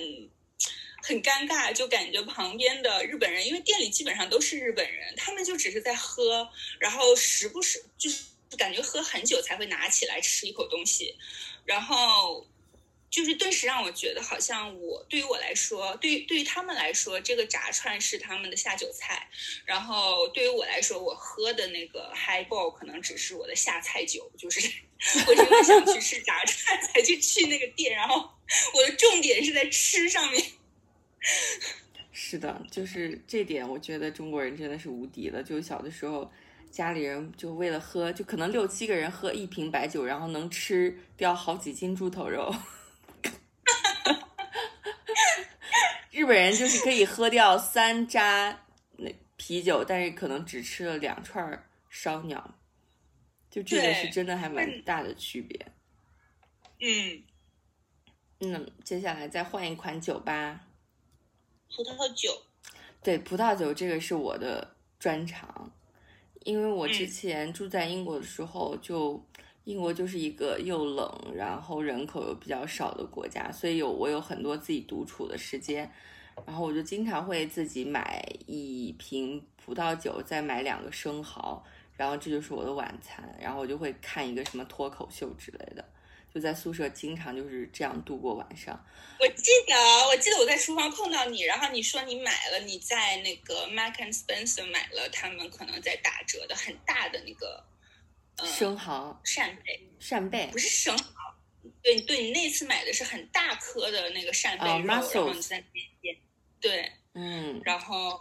[1.01, 8.25] 很尴尬，就感觉旁边的日本人，因为店里基本上都是日本人，他们就只是在喝，然后时不时就是
[8.57, 11.15] 感觉喝很久才会拿起来吃一口东西，
[11.63, 12.45] 然后。
[13.15, 19.25] 就是顿时让我觉得，好像我对于我来说，对于对于他们来说，这个炸串是他们的下酒菜，
[19.63, 24.59] 然后对于我来说，我喝的那个 highball 可能只是我的下菜酒，就是
[25.27, 28.29] 我真的想去吃炸串才去去那个店，然后
[28.73, 30.43] 我的重点是在吃上面。
[32.11, 35.41] 是的，就是这点，我觉得中国人真的是无敌了。
[35.41, 36.29] 就小的时候，
[36.69, 42.53] 家里人就为了喝，就可能六七个人喝一瓶白酒，然后能吃掉好几斤猪头肉。
[46.25, 48.59] 日本人就是可以喝掉三扎
[48.97, 52.55] 那啤酒，但是可能只吃了两串烧鸟，
[53.51, 55.63] 就这个是真的还蛮大的区别。
[56.81, 57.21] 嗯，
[58.39, 60.59] 嗯，接下来再换一款酒吧，
[61.69, 62.35] 葡萄酒。
[63.03, 65.71] 对，葡萄酒这个是我的专长，
[66.43, 69.23] 因为我之前住在英国的时候就。
[69.65, 75.91] 英国就是一个又冷，然后人口又比较少的国家，所以有我有很多自己独处的时间，
[76.45, 81.63] 然后我就经常会自己买一瓶葡萄酒，再买两个生蚝，
[81.95, 85.83] 然后这就是我的晚餐，然后我就会看一个什么脱口秀之类的，
[86.33, 88.77] 就在宿舍经常就是这样度过晚上。
[89.19, 89.75] 我记得，
[90.07, 97.63] 我记得我在厨房碰到你，然后你说你买了你在那个 Mark and Spencer 买了他们可能在打折的很大的那个。
[98.43, 101.33] 生蚝、扇贝、扇贝不是生蚝，
[101.81, 105.65] 对对，你那次买的是很大颗的那个扇贝肉，然后你在那
[106.01, 106.17] 边
[106.65, 108.19] 对，嗯，然后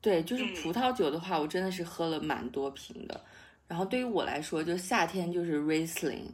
[0.00, 3.24] 对，就是葡萄酒的话，我真的是喝了蛮多瓶的。
[3.68, 6.30] 然后对于我来说，就夏天就是 Riesling，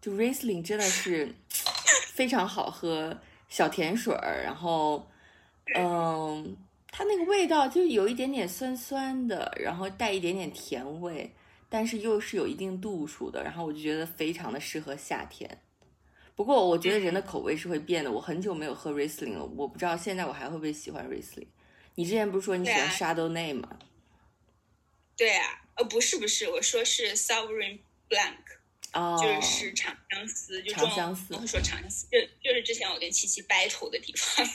[0.00, 1.32] 就 Riesling 真的是
[2.12, 3.16] 非常好喝，
[3.48, 5.08] 小甜水儿，然后
[5.76, 6.56] 嗯，
[6.90, 11.32] 它那个味道就有一点点酸酸的，然后带一点点甜味。
[11.70, 15.48] 但是又是有一定度数的，然后我就觉得非常的适合夏天。
[16.38, 21.48] 不过我觉得人的口味是会变的，我很久没有喝 Riesling 了，我不知道现在我还会不会喜欢 Riesling。
[21.96, 23.76] 你之前不是说你喜欢 Chardonnay 吗？
[25.16, 28.36] 对啊，呃，不是不是，我说是 Sauvignon Blanc。
[28.92, 34.48] 哦，就是长相思，就长相思，会说长相思，就就是之前我跟七七 battle 的地方。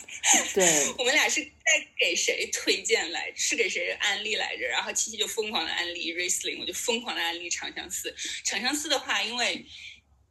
[0.53, 4.65] 对， 我们俩是在给谁推荐来，是给谁安利来着？
[4.67, 8.15] 然后七七就疯狂的安利 Riesling，我就疯狂的安利长相思。
[8.45, 9.65] 长相思的话，因为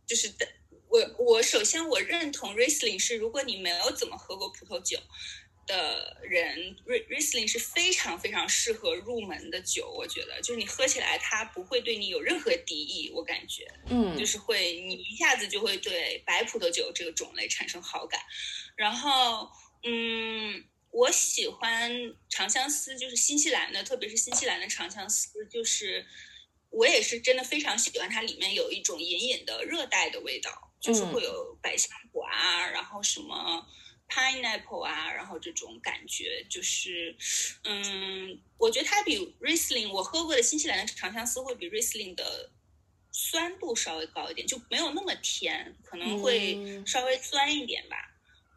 [0.07, 0.49] 就是的，
[0.93, 4.99] 我我首先我认同 Riesling 是，如果你没有怎么喝过葡萄酒。
[5.65, 18.21] 的人，Riesling 是非常非常适合入门的酒，我觉得，就是你喝起来它不会对你有任何敌意，我感觉，嗯，就是会你一下子就会对白葡萄酒这个种类产生好感。
[18.75, 19.49] 然后，
[19.85, 21.93] 嗯，我喜欢
[22.29, 26.05] 长相思，就是新西兰的，特别是新西兰的长相思，就是
[26.71, 33.66] 我也是真的非常喜欢它里面有一种隐隐的热带的味道，就是会有百香果啊，然后什么
[34.09, 37.16] pineapple 啊，然后这种感觉就是，
[37.62, 42.51] 嗯，我觉得它比 Riesling 我喝过的新西兰的长相思会比 Riesling 的
[43.12, 47.97] 酸度稍微高一点，就没有那么甜，可能会稍微酸一点吧。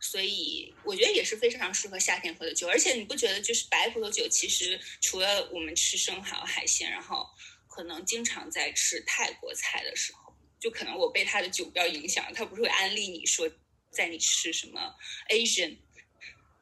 [0.02, 7.26] 所以我觉得也是非常适合夏天喝的酒，而且你不觉得就是白葡萄酒，其实除了我们吃生蚝、海鲜，然后
[7.68, 10.25] 可能经常在吃泰国菜的时候，
[10.60, 13.50] 就可能我被他的酒标影响，他不是会安利你说，
[13.92, 14.80] 在你吃什么
[15.30, 15.78] Asian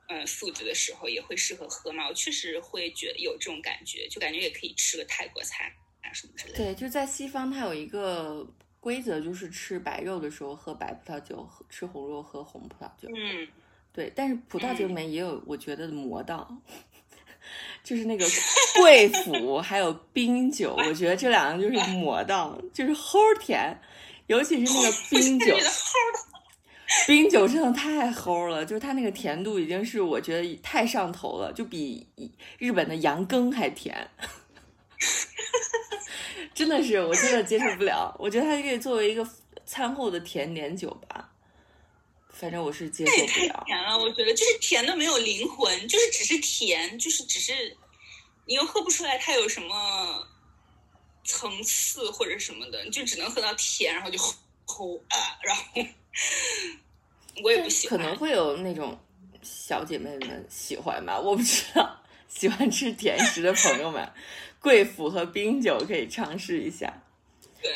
[0.07, 2.07] 嗯 food 的时候也会适合喝嘛？
[2.07, 6.57] 我确实会觉得有这种感觉，就感觉也可以吃个泰国菜啊什么之类的。
[6.57, 8.47] 对，就在西方，它有一个。
[8.83, 13.07] 规则就是吃白肉的时候喝白葡萄酒，吃红肉喝红葡萄酒。
[13.15, 13.47] 嗯，
[13.93, 14.11] 对。
[14.13, 16.53] 但是葡萄酒里面也有我觉得魔道，
[17.83, 18.25] 就是那个
[18.75, 23.79] 贵腐还有冰酒，我觉得这两个就是魔道，就是齁甜，
[24.27, 25.57] 尤其是那个 冰酒。
[27.07, 32.07] 冰酒真的太齁了，就是它那个甜度已经是我觉得太上头了，就比
[32.59, 34.07] 日本的羊羹还甜。
[36.53, 38.15] 真的是，我真的接受不了。
[38.19, 39.27] 我觉得它可以作为一个
[39.65, 41.31] 餐后的甜点酒吧，
[42.43, 43.27] 反正我是接受不了。
[43.27, 47.53] 太甜了，我觉得就是甜的没有灵魂，就是只是甜，就是只是
[48.45, 50.27] 你又喝不出来它有什么
[51.23, 54.19] 层次或者什么的，你就只能喝到甜，然后就
[54.65, 55.63] 齁啊，然后
[57.41, 57.97] 我也不喜欢。
[57.97, 58.99] 可能会有那种
[59.41, 61.97] 小姐妹们喜欢吧，我不知道。
[62.27, 64.11] 喜欢吃甜食的朋友们。
[64.59, 67.01] 贵腐和冰酒可以尝试一下。
[67.61, 67.71] 对，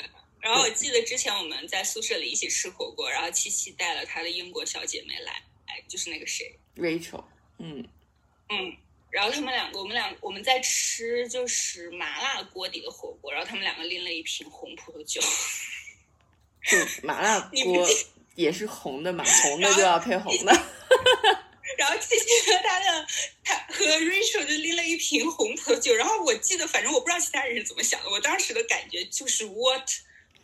[0.48, 5.34] 然后我记得之前我们在宿舍里一起吃火锅，然后七七带了她的英国小姐妹来，
[5.66, 7.22] 哎，就是那个谁，Rachel，
[7.60, 7.86] 嗯
[8.48, 8.78] 嗯，
[9.12, 15.20] 然后他们两个，我们俩我们在吃就是麻辣锅底的火锅，然后他们两个拎了一瓶红葡萄酒，
[16.64, 17.86] 就麻辣 锅
[18.36, 20.54] 也是红的嘛，红的就要配红的。
[21.78, 23.08] 然后七七和他的
[23.44, 29.90] 他和 Rachel 就拎了一瓶红葡萄酒，然后我记得，反正我不知道其他人是怎么想的，我当时的感觉就是 What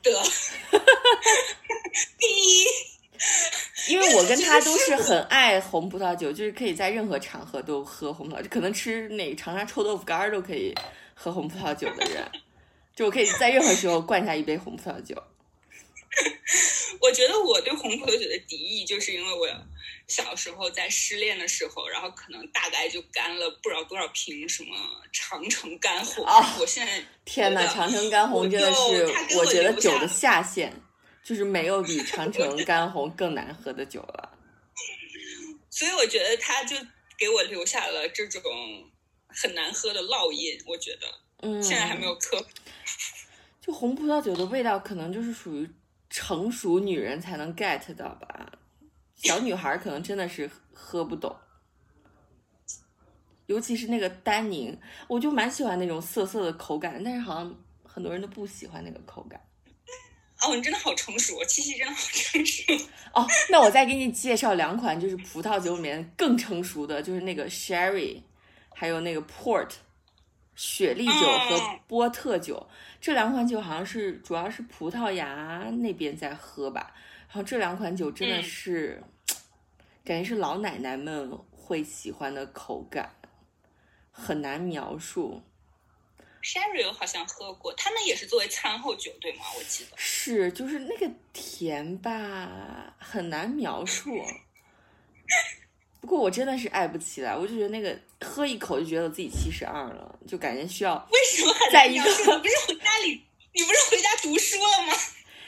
[0.04, 0.24] 的
[2.20, 2.66] 第一，
[3.88, 10.76] 因为我跟他都是 很爱红葡萄酒，就是可以在任何场合都喝红葡萄酒，可能吃那长沙臭豆腐干儿都可以
[11.13, 12.32] 喝红葡萄酒的人，
[12.96, 15.16] 就我可以在任何时候灌下一杯红葡萄酒。
[17.02, 19.48] 我觉得我对红葡萄酒的敌意，就是因为我。
[20.08, 24.76] 小时候在失恋的时候，然后可能大概就干了不知道多少瓶什么
[25.12, 26.26] 长城干红。
[26.60, 30.74] 我现在天哪，长城干红真的是我觉得酒的下限，
[31.24, 34.38] 就是没有比长城干红更难喝的酒了。
[35.72, 36.76] 所以我觉得他就
[37.18, 38.42] 给我留下了这种
[39.28, 40.62] 很难喝的烙印。
[40.68, 41.08] 我觉得，
[41.42, 42.46] 嗯，现在还没有克。
[43.60, 45.68] 就红葡萄酒的味道，可能就是属于
[46.10, 48.52] 成熟女人才能 get 到吧。
[49.23, 51.33] 小女孩可能真的是喝不懂，
[53.45, 59.39] 尤其是那个丹宁，我就蛮喜欢那种涩涩的口感，但是好像很多人都不喜欢那个口感。
[60.41, 62.73] 哦，你真的好成熟，七夕真的好成熟。
[63.13, 68.21] 哦，那我再给你介绍两款，就是葡萄酒里面更成熟的，就是那个 Sherry，
[68.75, 69.69] 还有那个 Port，
[70.53, 72.67] 雪莉酒和波特酒，
[72.99, 76.91] 这两款酒好像是主要是葡萄牙那边在喝吧。
[77.29, 79.01] 然后这两款酒真的是。
[80.06, 83.16] 感觉是老奶奶们会喜欢的口感，
[84.12, 85.42] 很难描述。
[86.42, 89.46] Sherry 我好像喝过，他们也是作为餐后酒，对吗？
[89.58, 94.22] 我记得是，就是那个甜吧，很难描述。
[96.02, 102.10] 不过我真的是爱不起来，我就觉得那个喝一口就觉得自己七十二了，就感觉需要为什么在一个不
[102.50, 104.94] 是回家里，你不是回家读书了吗？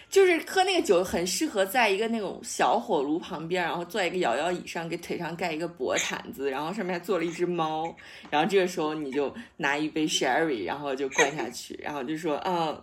[0.09, 7.93] 就是喝那个酒很适合在一个那种小火炉旁边，然后坐在一个摇摇椅上，给腿上盖一个薄毯子，然后上面还坐了一只猫，
[8.29, 12.81] 然后这个时候你就拿一杯 sherry，然后就灌下去，然后就说，嗯，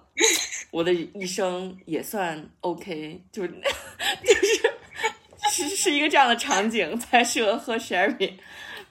[0.71, 3.49] 我的一生也算 OK，就是
[4.25, 4.35] 就
[5.51, 8.33] 是是是一个这样的场景才适合喝 sherry，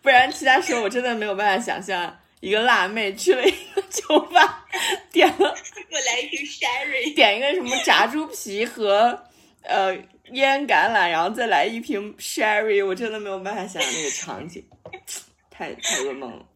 [0.02, 2.18] 不然其他时候我真的没有办法想象。
[2.40, 4.66] 一个辣妹去了一个酒吧，
[5.12, 5.56] 点了
[5.92, 9.26] 我来一瓶 sherry，点一个什么炸猪皮和
[9.64, 9.94] 呃
[10.32, 14.66] 腌橄榄，然后再来一瓶 sherry，我真的没有办法想象那个场景，
[15.52, 16.48] 太太噩梦了。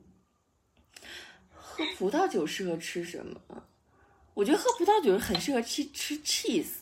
[1.54, 3.64] 喝葡萄酒适合吃什么？
[4.34, 6.78] 我觉得喝葡萄酒很适合吃吃 cheese。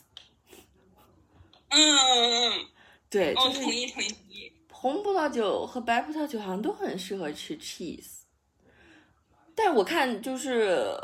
[1.70, 2.66] 嗯嗯嗯，
[3.10, 4.52] 对，哦，同意同意同意。
[4.70, 8.22] 红葡萄酒和白葡萄酒好像都很适合吃 cheese。
[9.56, 10.96] 但我看就是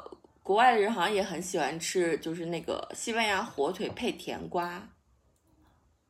[0.43, 4.91] 国外的人好像也很喜欢吃，就是那个西班牙火腿配甜瓜。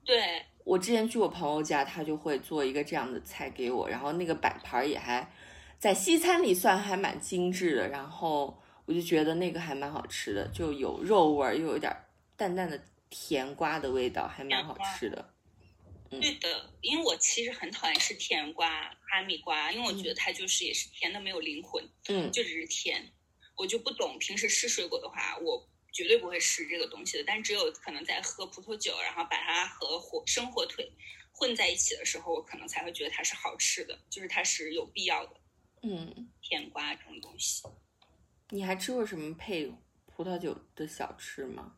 [0.05, 5.31] 对，我之前去我朋友家，他就会做一个这样的菜给我，然后那个摆盘也还
[5.78, 11.95] 在西餐里算还蛮精致的，然后我就觉得那个还蛮好吃的，就有肉味儿，又有点
[12.37, 15.35] 淡淡的甜瓜的味道，还蛮好吃的。
[16.09, 18.66] 对的，因为我其实很讨厌吃甜瓜、
[19.07, 23.12] 哈密瓜，因为我觉得它就是也是甜的，没有灵魂，嗯，就只是甜。
[23.61, 27.24] 我就不懂，平时吃水果的话，我绝对不会吃这个东西的。
[27.26, 30.90] 但只有可能在喝葡萄酒，然后把它和火生火腿
[31.30, 35.36] 混在一起的时候，我可能才会觉得它是好吃的，就是它是有必要的。
[35.82, 37.62] 嗯，甜瓜这种东西，
[38.48, 39.70] 你还吃过什么配
[40.06, 41.76] 葡萄酒的小吃吗？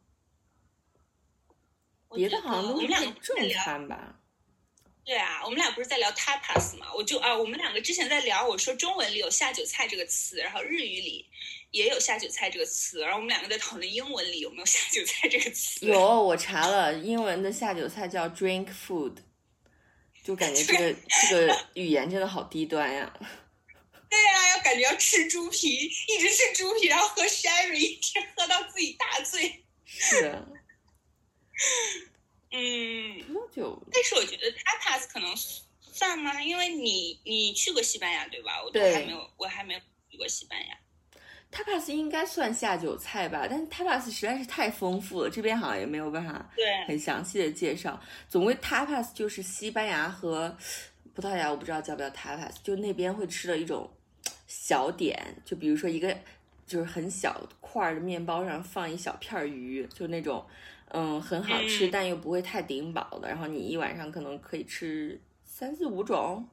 [2.14, 4.21] 别的好像都是配正餐吧。
[5.04, 6.86] 对啊，我们俩不是在聊 tapas 吗？
[6.94, 11.26] 我就啊，我们两个之前在聊，我说中文里有下酒菜这个词，然后日语里
[11.72, 15.84] 也有下酒菜这个词，然后我们两个在讨论英文里有没有下酒菜这个词。
[15.86, 19.16] 有，我查了，英文的下酒菜叫 drink food，
[20.22, 20.94] 就感觉这个
[21.28, 23.12] 这个语言真的好低端呀。
[24.08, 29.64] 对呀，要感觉要吃猪皮，一直吃猪皮，然后喝 sherry，一直喝到自己大醉。
[29.84, 30.38] 是。
[32.52, 33.82] 嗯，葡萄酒。
[33.90, 35.34] 但是我觉得 tapas 可能
[35.80, 36.42] 算吗？
[36.42, 38.62] 因为你你去过西班牙对吧？
[38.62, 39.80] 我都，还没有，我还没有
[40.10, 40.78] 去过西班牙。
[41.50, 47.98] tapas 应该算下酒菜吧，但是 tapas 实在是太丰富了，这边好像也没有办法对很详细的介绍。
[48.28, 50.54] 总归 tapas 就是西班牙和
[51.14, 53.90] 葡萄牙，我不知道叫不叫 tapas，就那边会吃的一种
[54.46, 56.14] 小点，就比如说一个
[56.66, 60.46] 就是很小块的面包上放一小片鱼，就那种。
[60.94, 63.26] 嗯，很好吃，但又不会太顶饱的。
[63.26, 66.46] 然后你一晚上可能可以吃三四五种。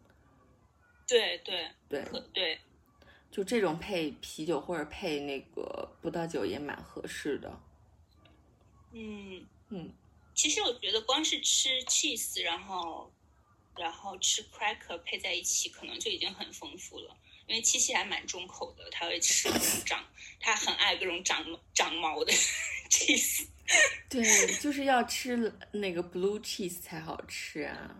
[1.05, 2.59] 对对对对，
[3.29, 7.61] 就这种配啤酒或者配那个葡萄酒也蛮合适的。
[8.93, 9.91] 嗯嗯，
[10.33, 13.11] 其实我觉得光是吃 cheese，然后
[13.75, 17.17] 然后吃 cracker 配在一起，可能就已经很丰富了。
[17.45, 19.49] 因为七七还蛮重口的，他会吃
[19.83, 20.05] 长，
[20.39, 22.31] 他很爱各种长长毛的
[22.89, 23.47] cheese。
[24.09, 24.23] 对，
[24.59, 27.95] 就是要吃那个 blue cheese 才好吃啊！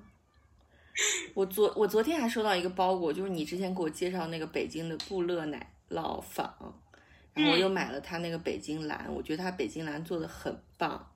[1.34, 6.82] 我昨我昨天还收到一个包裹，就是你之前给我介绍那个北京的布乐奶酪坊，
[7.34, 11.16] 然后我又买了他那个北京蓝，我觉得他北京蓝做的很棒。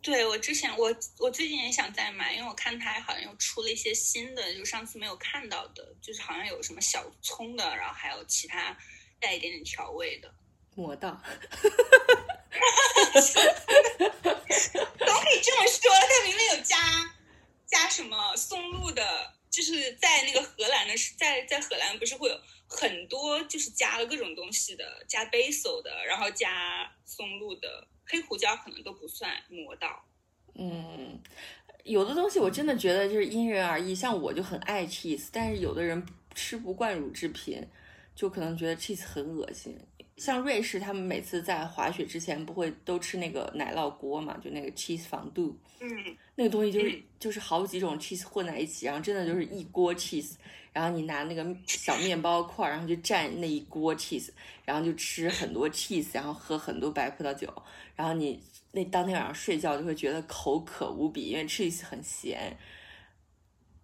[0.00, 8.76] 对我之前我我最近也想再买，因为我看他好像又出了一些新的，就上次没有看到的，就是好像有什么小葱的，然后还有其他
[9.18, 10.32] 带一点点调味的。
[10.76, 11.20] 魔道。
[13.18, 15.90] 怎么可以这么说？
[15.92, 16.76] 他明明有加
[17.66, 30.04] 加什么松露的，就是在那个荷兰的，在在荷兰不是会有很多就是加了各种东西的，加 basil 的，然后加松露的，黑胡椒可能都不算魔道。
[30.54, 31.20] 嗯，
[31.84, 36.04] 有的东西我真的觉得就是因人而异，像我就很爱 cheese，但是有的人
[36.34, 37.66] 吃不惯乳制品，
[38.14, 39.78] 就可能觉得 cheese 很恶心。
[40.18, 44.36] 像瑞士，他们每次在滑雪之前不会都吃那个奶酪锅嘛？
[44.42, 45.88] 就那个 cheese 防度，嗯，
[46.34, 50.34] 那个东西就是就是好几种 cheese 混在一起，然后真的就是一锅 cheese，
[50.72, 54.30] 然后你拿那个小面包块，然后就蘸那一锅 cheese，
[54.64, 57.50] 然后就吃很多 cheese，然后喝很多白葡萄酒，
[57.94, 58.42] 然后你
[58.72, 62.56] 那当天晚上睡觉就会觉得口渴无比，因为 cheese 很咸。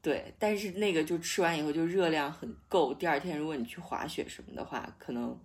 [0.02, 5.38] 对，但是那个就吃完以后就热量很够，第二天如果你去滑雪什么的话，可能。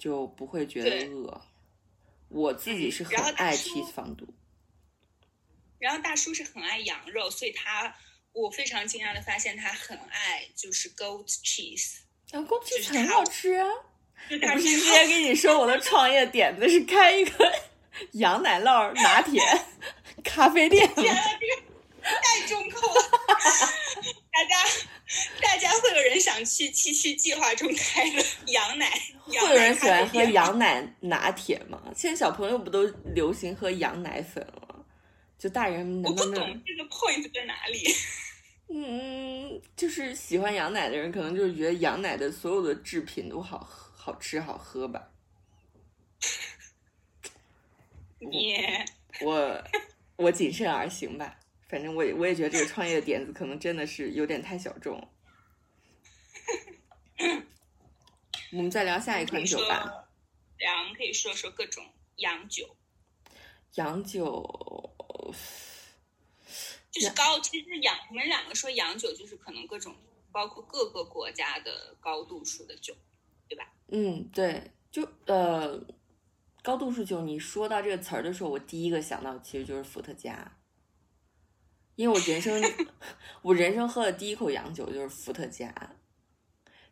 [0.00, 1.40] 就不会觉得饿，
[2.28, 4.26] 我自己是很爱 cheese 防毒。
[5.78, 7.94] 然后大叔是很爱羊肉，所以他
[8.32, 11.98] 我非常惊讶的发现他很爱就是 goat cheese。
[12.32, 13.68] 啊，goat cheese 很好吃啊！
[14.30, 17.52] 我不是之前跟你说我的创业点子是开一个
[18.12, 19.42] 羊奶酪拿铁
[20.24, 21.02] 咖啡店 吗？
[22.02, 23.02] 太重口了，
[24.32, 24.56] 大家
[25.42, 28.88] 大家会有人想去七七计划中开的羊奶，
[29.26, 31.82] 会有人喜欢喝羊 奶拿铁吗？
[31.96, 34.86] 现在小朋友不都流行喝羊奶粉了？
[35.38, 36.40] 就大人能不能？
[36.40, 37.94] 我不懂这个 point 在哪里。
[38.72, 45.08] 嗯，就是喜欢羊奶的人，可能就是觉得羊奶的所有的制品都好好吃好喝吧。
[48.20, 48.54] 你
[49.22, 49.64] 我
[50.16, 51.39] 我谨慎而行吧。
[51.70, 55.08] 反正我也我也觉得这个创业的点子可能真的是有点太小众。
[58.52, 60.08] 我们再聊下一款酒吧。
[60.58, 61.84] 对，我们可以说说各种
[62.16, 62.76] 洋酒。
[63.74, 64.92] 洋酒
[66.90, 69.94] 就是高，其实洋我们两个说洋酒就是可能各种
[70.32, 72.92] 包括各个国家的高度数的酒，
[73.48, 73.72] 对吧？
[73.86, 75.80] 嗯，对，就呃，
[76.62, 80.59] 高度数酒，你说到这个词儿的时候，我第一个想到其实就是伏特加，
[81.96, 82.62] 因为我人生
[83.42, 85.74] 我人生喝的第一口洋酒就是伏特加，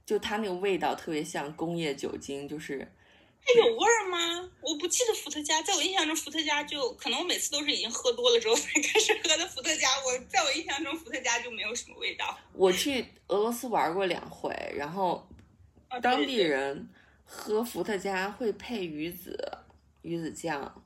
[0.04, 2.92] 就它那个味道特别像工业酒精，就是
[3.40, 4.50] 它有味儿吗？
[4.60, 12.38] 我不记得伏特加，在我印象中伏特加就可能我每次都是已经喝多了之后才开始喝的伏特加，我在我印象中伏特加就没有什么味道。
[12.52, 15.26] 我去俄罗斯玩过两回，然后
[15.88, 16.88] 啊当地人
[17.24, 19.58] 喝伏特加会配鱼子
[20.02, 20.84] 鱼子酱，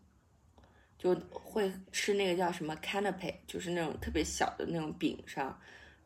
[1.03, 5.61] 就会吃那个叫什么 canapé，就是那种特别小的那种饼上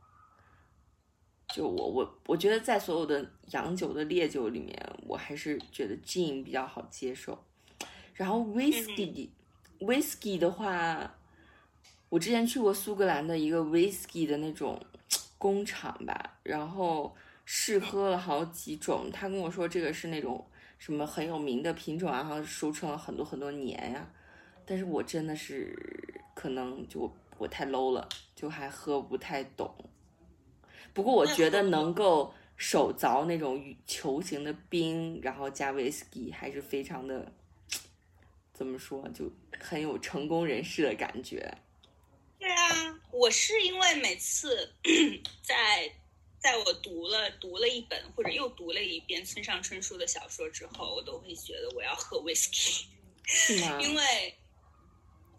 [1.55, 7.43] 就我我我觉得在所有的洋酒的烈酒里面，我还是觉得 gin 比较好接受。
[8.13, 9.31] 然后 whisky、
[9.81, 11.19] whisky 的话，
[12.11, 14.79] 我之前去过苏格兰的一个 whisky 的那种
[15.39, 19.09] 工厂吧，然后试喝了好几种。
[19.13, 20.45] 他跟我说这个是那种
[20.77, 24.11] 什么很有名的品种啊，然后熟成了很多很多年呀、
[24.67, 29.73] 但是我真的是可能就我我太 low 了，就还喝不太懂。
[30.93, 37.33] 不过我觉得能够手凿那种球形的冰，然后加 whisky 还是非常的，
[38.53, 39.31] 怎么说就
[39.61, 41.57] 很有成功人士的感觉。
[42.41, 44.75] 对啊，我是因为每次
[45.45, 45.95] 在
[46.39, 52.85] 在我读了读了一本或者又读了一遍村上春树的小说之后，我都会觉得我要喝 whisky，
[53.83, 54.35] 因为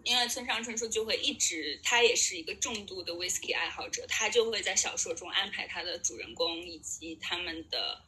[0.04, 7.99] 因为村上春树就会一直，他也是一个重度的 whisky 爱好者，他就会在小说中安排他的主人公以及他们的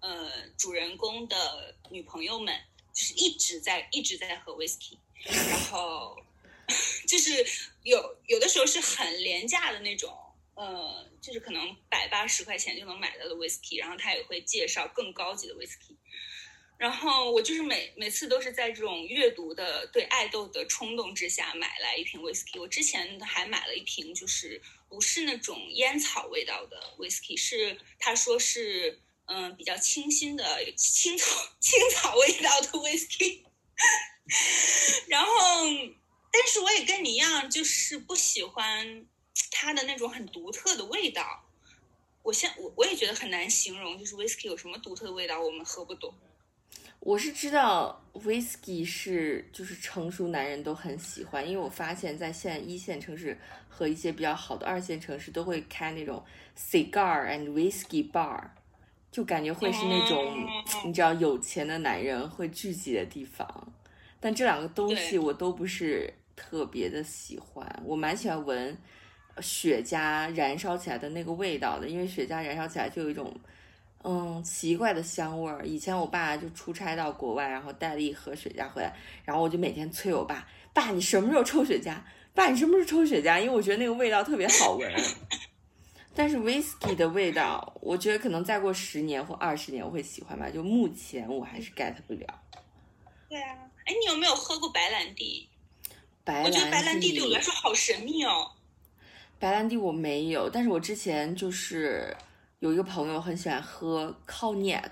[0.00, 2.58] 呃主人公的女朋友们，
[2.94, 6.16] 就是一直在一直在喝 whisky，然后
[7.06, 7.46] 就是
[7.82, 10.16] 有有的时候是很廉价的那种。
[10.54, 15.94] 呃，就是可能百八十块钱就能买到的 whisky，然后他也会介绍更高级的 whisky，
[16.76, 22.58] 然后我就是每每次都是在这种阅读的对爱豆的冲动之下买来一瓶 whisky。
[22.60, 30.44] 我之前还买了一瓶，就是不是那种烟草味道的 whisky，是他说是嗯比较清新的
[30.76, 33.44] 青草 青草味道的 whisky。
[35.06, 35.30] 然后，
[36.30, 39.04] 但是我也跟你一样，就是不喜欢
[39.50, 41.44] 它的那种很独特的味道。
[42.22, 46.12] 我现我我也觉得很难形容，就是 whisky 有什么独特的味道，我们喝不懂。
[47.00, 56.22] 我是知道 whisky 是就是成熟男人都很喜欢，因为我发现在现在一线城市和一些比较好的二线城市都会开那种
[56.58, 58.50] cigar and whisky bar，
[59.12, 63.72] 就感觉会是那种哦你知道有钱的男人会聚集的地方。
[64.20, 68.76] 但这两个东西我都不是特别的喜欢，我蛮喜欢闻
[69.40, 73.34] 雪茄燃烧起来的那个味道的，因为雪茄燃烧起来就有一种。
[74.04, 75.66] 嗯，奇怪的香味儿。
[75.66, 78.94] 以前我爸就出差到国外，然后带了一盒雪茄回来，
[79.24, 81.96] 然后我就每天催我爸：“爸，你什么时候抽雪茄？
[82.32, 84.88] 爸，你什么时候抽雪茄？”因为我觉得那个味道特别好闻。
[86.14, 90.48] 但是 whisky 的味道，我觉得可能再过十年或二十年我会喜欢吧。
[90.48, 92.40] 就目前我还是 get 不了。
[93.28, 95.48] 对啊，哎，你有没有喝过白兰地？
[96.24, 98.52] 白我觉得白兰兰地对我来说好神秘哦。
[99.38, 102.14] 白兰地我没有，但是我之前就是
[102.58, 104.90] 有一个朋友很喜欢喝 cognac，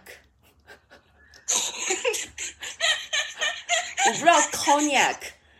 [4.06, 5.18] 我不知道 cognac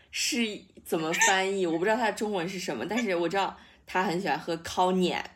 [0.09, 5.29] 是怎么翻译，我不知道它的中文是什么，但是我知道他很喜欢喝 cognac，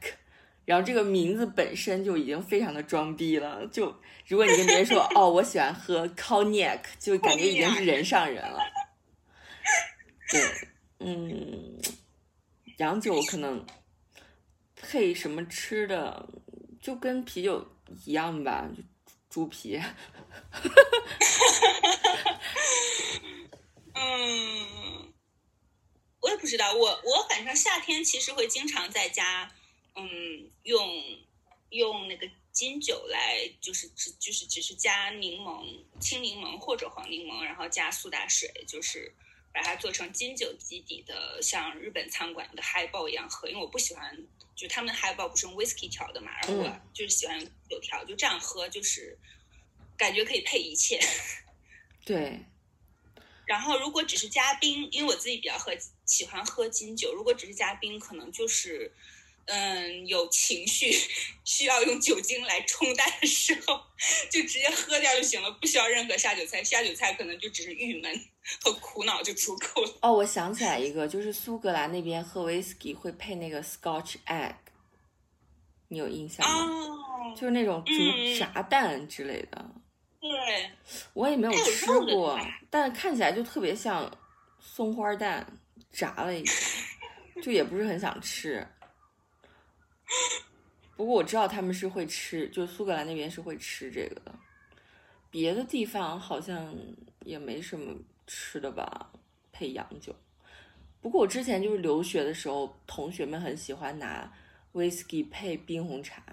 [0.65, 3.65] 然后这个名字本身就已经非常的装逼了。
[3.67, 3.93] 就
[4.27, 8.59] 如果你跟别人说哦，我喜欢喝 cognac，就感觉已经是人上人了。
[10.29, 10.41] 对，
[10.99, 11.81] 嗯，
[12.77, 13.65] 洋酒可能
[14.75, 16.29] 配什么吃的，
[16.81, 17.67] 就跟啤酒
[18.05, 18.83] 一样吧，就
[19.29, 19.81] 猪皮。
[23.93, 25.13] 嗯，
[26.21, 29.51] 我也不知道，我我反正夏天其实会经常在家，
[29.95, 31.03] 嗯，用
[31.69, 39.13] 用那个金酒来，就是只就是只是加柠檬、青柠檬或者黄柠檬，然后加苏打水，就是
[39.53, 43.47] 把它做成金酒基底的，像日本餐馆的 highball 一样喝。
[43.47, 44.17] 因为我不喜欢，
[44.55, 47.39] 就他们的 highball 不是用 whisky 调的嘛，然后我就是喜欢
[47.69, 49.17] 酒调，就这样喝，就是
[49.97, 50.99] 感觉可以配一切。
[52.05, 52.39] 对。
[53.45, 55.73] 然后，如果只是加冰，因为我自己比较喝
[56.05, 58.93] 喜欢喝金酒，如果只是加冰，可能就是，
[59.45, 60.91] 嗯，有情绪
[61.43, 63.81] 需要用酒精来冲淡的时候，
[64.29, 66.63] 就直接喝掉就行了，不需要任何下酒菜。
[66.63, 68.25] 下酒菜可能就只是郁闷
[68.63, 69.97] 和苦恼就足够了。
[70.01, 74.55] 哦，我想起来一个，就是苏格兰那边喝威士忌会配那个 Scotch egg，
[75.89, 77.33] 你有印象吗？
[77.35, 77.93] 就是那种煮
[78.39, 79.69] 炸蛋之类的。
[80.21, 80.71] 对，
[81.13, 82.39] 我也没有吃过，
[82.69, 84.09] 但看起来就特别像
[84.59, 85.45] 松花蛋
[85.91, 86.53] 炸了一下，
[87.41, 88.65] 就也不是很想吃。
[90.97, 94.33] 不过我知道他们是会吃，就苏格兰那边是会吃这个的，
[95.29, 96.75] 别的地方好像
[97.25, 97.95] 也没什么
[98.27, 99.11] 吃的吧，
[99.51, 100.15] 配洋酒。
[101.01, 104.31] 不过我之前就是留学的时候，同学们很喜欢拿
[104.73, 106.23] whisky 配冰红茶。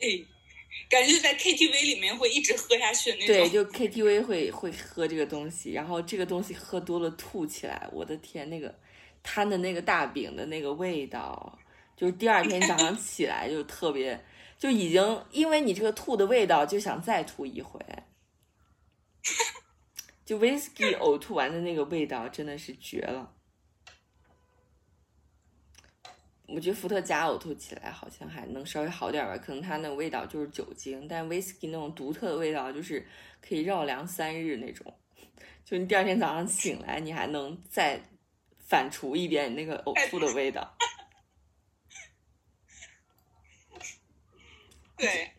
[0.00, 0.24] 哎。
[0.88, 3.34] 感觉在 KTV 里面会一直喝下去的那种。
[3.34, 8.74] 对，就 KTV 会会喝这个东西，然后这个东西喝多了吐起来，我的天，那个
[9.22, 11.58] 摊的那个大饼的那个味道，
[11.98, 14.24] 就是第二天早上起来就特别，
[14.56, 17.80] 就已经因为你这个吐的味道就想再吐一回，
[20.24, 23.34] 就 whisky 呕吐完的那个味道真的是绝了。
[26.46, 33.04] 我觉得伏特加呕吐起来好像还能稍微好点吧，可能它那个味道就是酒精，但威士忌那种独特的味道就是
[33.42, 34.94] 可以绕梁三日那种，
[35.64, 38.00] 就你第二天早上醒来，你还能再
[38.56, 40.78] 反刍一遍你那个呕吐的味道。
[44.98, 45.30] 对，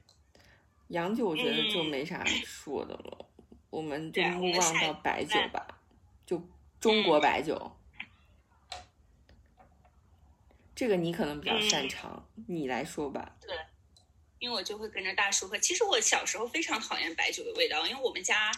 [0.87, 3.25] 洋酒我觉得就没啥说的了，
[3.69, 5.67] 我们就目望到白酒吧，
[6.25, 6.41] 就
[6.79, 7.75] 中国白酒。
[10.73, 13.35] 这个你可能比较擅长，你来说吧。
[13.41, 13.53] 对，
[14.39, 15.57] 因为我就会跟着大叔喝。
[15.57, 18.49] 其实我小时候非常讨厌白酒的味道，因为我们家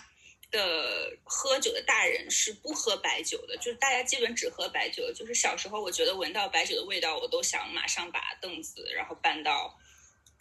[0.51, 5.11] 的喝酒的大人是不喝白酒的，就是大家基本只喝白酒。
[5.11, 9.75] 就是小时候，我觉得闻到白酒的味道，我都想马上把凳子然后搬到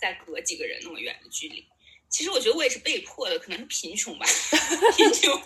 [0.00, 1.66] 再隔几个人那么远的距离。
[2.08, 4.26] 其实我觉得我也是被迫的，可能是贫穷吧，
[4.96, 5.42] 贫穷，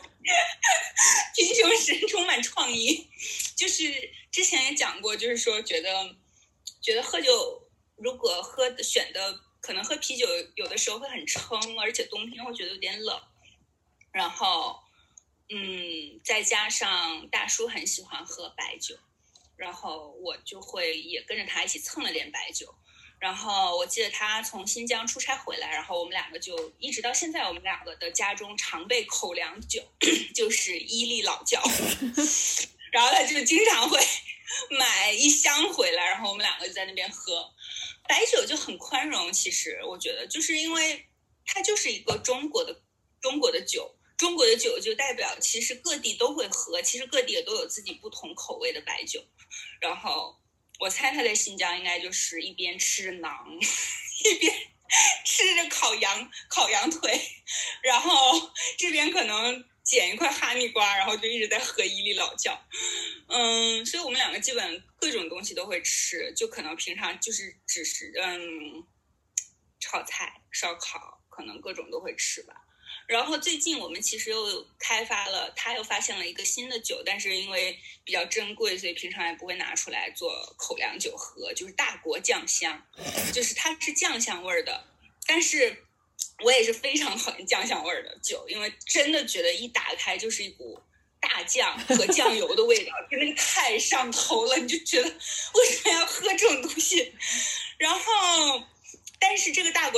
[1.35, 3.09] 贫穷使人充满创意。
[3.57, 6.17] 就是之前也讲过，就是说觉得。
[6.81, 13.19] 觉得喝酒，如果喝的选的可能喝啤酒，有的时候会很撑，而且冬天会觉得有点冷。
[14.13, 14.79] 然后，
[15.49, 18.95] 嗯，再加上大叔很喜欢喝白酒，
[19.57, 22.75] 然后我就会也跟着他一起蹭了点白酒。
[23.25, 29.83] 然后我记得他从新疆出差回来，然后我们两个就一直到现在，我们两个的家中常备口粮酒
[30.37, 31.59] 就是伊利老窖，
[32.93, 33.99] 然后他就经常会。
[34.71, 37.51] 买一箱回来，然后我们两个就在那边喝
[38.07, 39.33] 白酒，就很宽容。
[39.33, 41.07] 其实我觉得，就是因为
[41.47, 42.83] 它就是一个中国的
[43.21, 49.25] 中国的酒，中国的酒就代表其实各地都会喝，其实各地也都有自己不同口味的白酒。
[49.81, 50.39] 然后
[50.81, 53.53] 我猜他在新疆应该就是一边吃馕，
[54.25, 54.55] 一边
[55.25, 57.21] 吃着烤羊烤羊腿，
[57.83, 59.65] 然后这边可能。
[59.85, 62.59] 捡一块哈密瓜，然后就一直在喝伊利老窖，
[63.29, 68.83] 嗯，所以我们两个基本各种东西都会吃，就可能平常就是只是嗯，
[69.79, 72.64] 炒菜、烧烤，可能各种都会吃吧。
[73.15, 82.85] 然后最近我们其实又开发了，他又发现了一个新的酒，但是因为比较珍贵，所以平常也不会拿出来做口粮酒喝，就是大国酱香，
[83.33, 84.85] 就是它是酱香味儿的，
[85.27, 85.85] 但是。
[86.43, 90.81] 我也是非常讨厌酱香味儿的酒，因为真的觉得一打开就是一股
[91.21, 97.15] 大酱和酱油的味道，真的太上头了，你就觉得为什么要喝这种东西？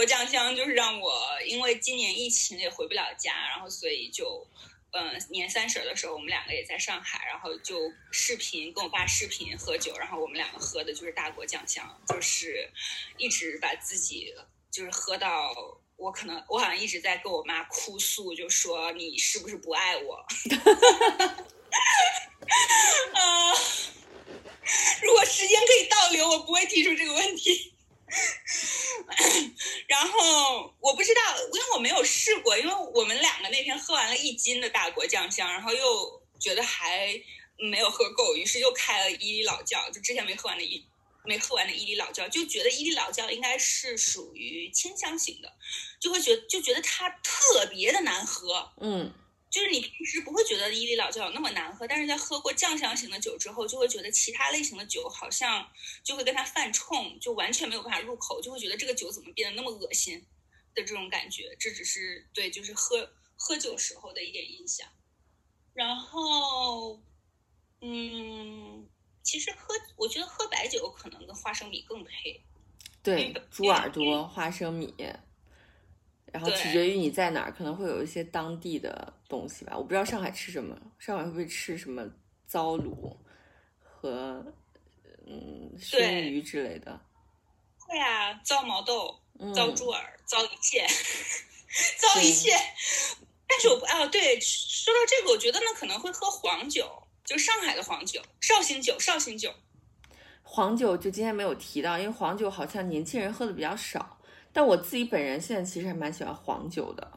[0.06, 4.48] 酱香就是让我，因为今年疫情也回不了家，然后所以就，
[4.92, 12.70] 嗯，年三十的时候我们两个也在上海，然后就视频跟我爸视频喝酒，然后我们两个喝的就是大国酱香，就是
[13.18, 14.32] 一直把自己
[14.70, 15.52] 就是喝到。
[15.96, 20.16] 我可能我好像一直在跟我妈哭诉，就说你是不是不爱我？
[23.14, 23.52] 啊，
[25.00, 27.72] 如果时间可以倒流，我不会提出这个问题。
[29.86, 31.20] 然后我不知道，
[31.52, 37.20] 因为我没有试过，因为我们两个那天喝完了一斤的大国酱香，然后又觉得还
[37.56, 40.84] 没有喝够，于是又开了伊犁老窖，就之前没喝完的伊
[41.24, 45.52] 没喝完的伊犁老窖，就觉得伊犁老窖应该是属于清香型的，
[46.00, 49.12] 就会觉就觉得它特别的难喝，嗯。
[49.56, 55.66] 就是你平时不会觉得伊犁老窖有那么难喝，但是在喝过酱香型的酒之后，就会觉得其他类型的酒好像
[56.02, 60.22] 就会跟它犯冲，就完全没有办法入口，就会觉得这个酒怎么变得那么恶心
[60.74, 61.56] 的这种感觉。
[61.58, 64.86] 这只是对，就是喝喝酒时候的一点印象。
[65.72, 67.00] 然后，
[67.80, 68.86] 嗯，
[69.22, 72.44] 其实喝，我觉得喝白酒可能跟花生米更配。
[73.02, 74.94] 对，猪耳朵、花生米。
[76.32, 79.76] 然后取决于你在哪儿，可能会有一些当地的东西吧。
[79.76, 82.04] 我不知道上海吃什么，上海会不会吃什么
[82.46, 83.16] 糟卤
[83.82, 84.44] 和
[85.26, 87.00] 嗯熏鱼之类的？
[87.78, 89.18] 会啊，糟毛豆、
[89.54, 90.84] 糟猪耳、糟一切，
[91.98, 92.50] 糟一切。
[93.48, 96.90] 但是我不哦，对，说到这个，我觉得呢可能会喝黄酒，
[97.24, 99.54] 就上海的黄酒，绍兴酒，绍兴酒。
[100.42, 104.18] 黄酒就今天没有提到，因为黄酒好像年轻人喝的比较少。
[104.56, 107.12] 但我自己本人现在其实还蛮喜欢黄酒的，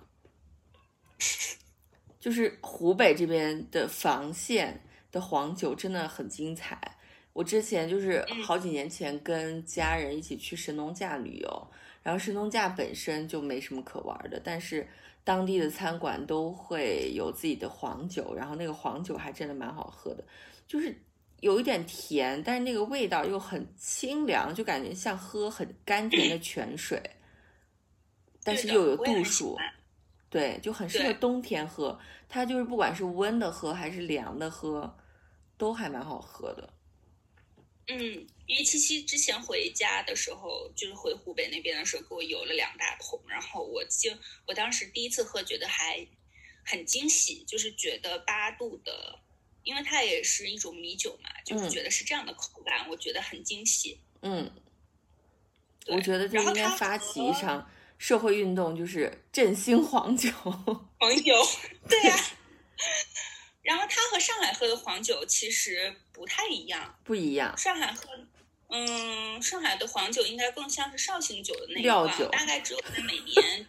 [2.19, 6.97] 就是湖北这边的房县的黄酒真的很精彩。
[7.31, 11.67] 我之前就是好几年前跟家人一起去神农架旅游，
[12.03, 14.85] 然后神农架本身就没什么可玩的，但是
[15.23, 20.25] 当地的餐馆都会有自己的黄酒，然后那个黄酒还真的蛮好喝的，
[20.67, 20.93] 就是
[21.39, 27.01] 有一点甜，但是那个味道又很清凉，就感觉像喝很甘甜的泉水。
[28.43, 29.57] 但是又有度数，
[30.29, 31.99] 对，就很适合冬天喝。
[32.27, 34.97] 它就是不管是温的喝还是凉的喝，
[35.57, 36.73] 都还蛮好喝的。
[37.87, 37.97] 嗯，
[38.45, 44.11] 因为七七之前回家的时候，就是回湖北那边的时候，给我邮了两大桶，然后我就
[44.45, 46.07] 我当时第一次喝，觉得还
[46.63, 49.19] 很惊喜，就是觉得八度的，
[49.63, 53.99] 因为它也是一种米酒嘛，就是觉得是这样的口感，我觉得很惊喜。
[54.21, 54.51] 嗯，
[55.87, 57.67] 我觉得就应该发起一场。
[57.99, 60.31] 社会运动就是振兴黄酒，
[60.99, 61.33] 黄酒，
[61.87, 62.17] 对呀。
[63.61, 67.55] 然后它和上海喝的黄酒其实不太一样，不一样。
[67.57, 68.07] 上海喝，
[68.69, 73.67] 嗯，上海的黄酒应该更像是绍兴酒的那料酒，大概只有在每年。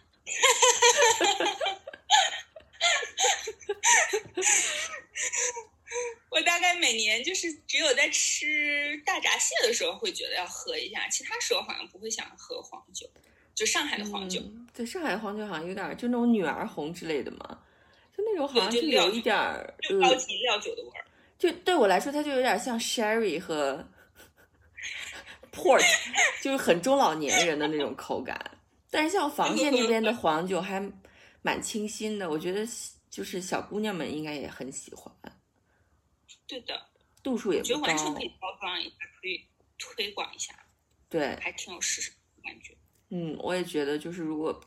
[6.29, 13.05] 我大概每年就是只有在吃大闸蟹的时候会觉得要喝一下，其他时候好像不会想喝黄酒。
[13.53, 14.41] 就上海的黄酒，
[14.73, 17.59] 对上海的黄酒好像有点就那种女儿红之类的嘛，
[18.15, 21.05] 就那种好像是有一点儿高级料酒的味儿。
[21.37, 23.85] 就对我来说，它就有点像 sherry 和
[25.51, 25.83] port，
[26.41, 28.39] 就是很中老年人的那种口感。
[28.89, 30.81] 但是像房县这边的黄酒还
[31.41, 32.65] 蛮清新的，我觉得
[33.09, 35.13] 就是小姑娘们应该也很喜欢。
[36.47, 36.79] 对的，
[37.23, 37.81] 度数也不高。
[37.81, 39.45] 完全可以包装一下，可以
[39.77, 40.53] 推广一下。
[41.09, 42.75] 对，还挺有市场感觉。
[43.13, 44.57] 嗯，我也觉得，就是如果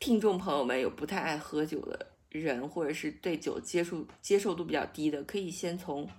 [0.00, 6.10] 听众朋友们有不太爱喝酒的人，或者是对酒接触接受度比较低的，可以先从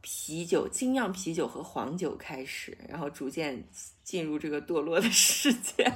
[0.00, 3.68] 啤酒、精酿啤酒和黄酒开始，然后逐渐
[4.02, 5.84] 进入这个堕落的世界，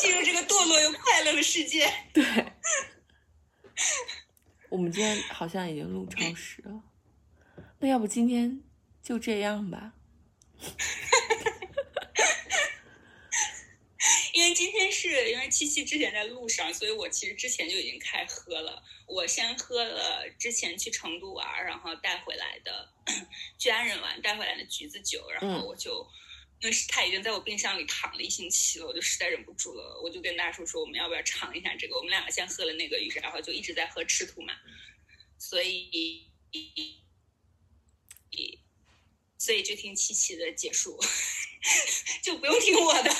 [0.00, 1.88] 进入这个堕落又快乐的世界。
[2.12, 2.24] 对，
[4.68, 6.82] 我们今天好像已经录超时了，
[7.78, 8.60] 那要不今天
[9.00, 9.92] 就这样吧。
[14.34, 18.82] 因为今天是因为七七之前在路上，所以我其实之前就已经开喝了。
[19.06, 22.92] 我先喝了之前去成都玩，然后带回来的
[23.58, 26.06] 去安仁玩带回来的橘子酒，然后我就
[26.60, 31.96] 因为是他已经在我冰箱里躺了一星期了，我就实在忍不住了，我就跟大叔说我们要不要尝一下这个？
[31.96, 34.54] 我们两个先喝了那个，于是然后就一直在喝赤兔嘛，
[35.38, 36.30] 所以
[39.38, 40.98] 所以就听七七的结束，
[42.22, 43.10] 就不用听我的。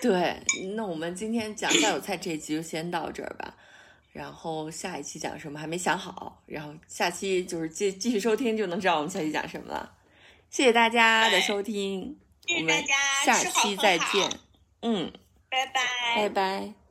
[0.00, 0.40] 对，
[0.76, 3.54] 那我们今天讲下酒菜这一期就先到这儿吧，
[4.12, 9.92] 然后下一期讲什么还没想好，然后下期就是继继续收听就能知道我们下期讲什么了。
[10.50, 12.16] 谢谢大家的收听，
[12.56, 12.84] 我们
[13.24, 14.30] 下期再见。
[14.82, 15.12] 嗯，
[15.50, 15.82] 拜拜，
[16.14, 16.83] 拜拜。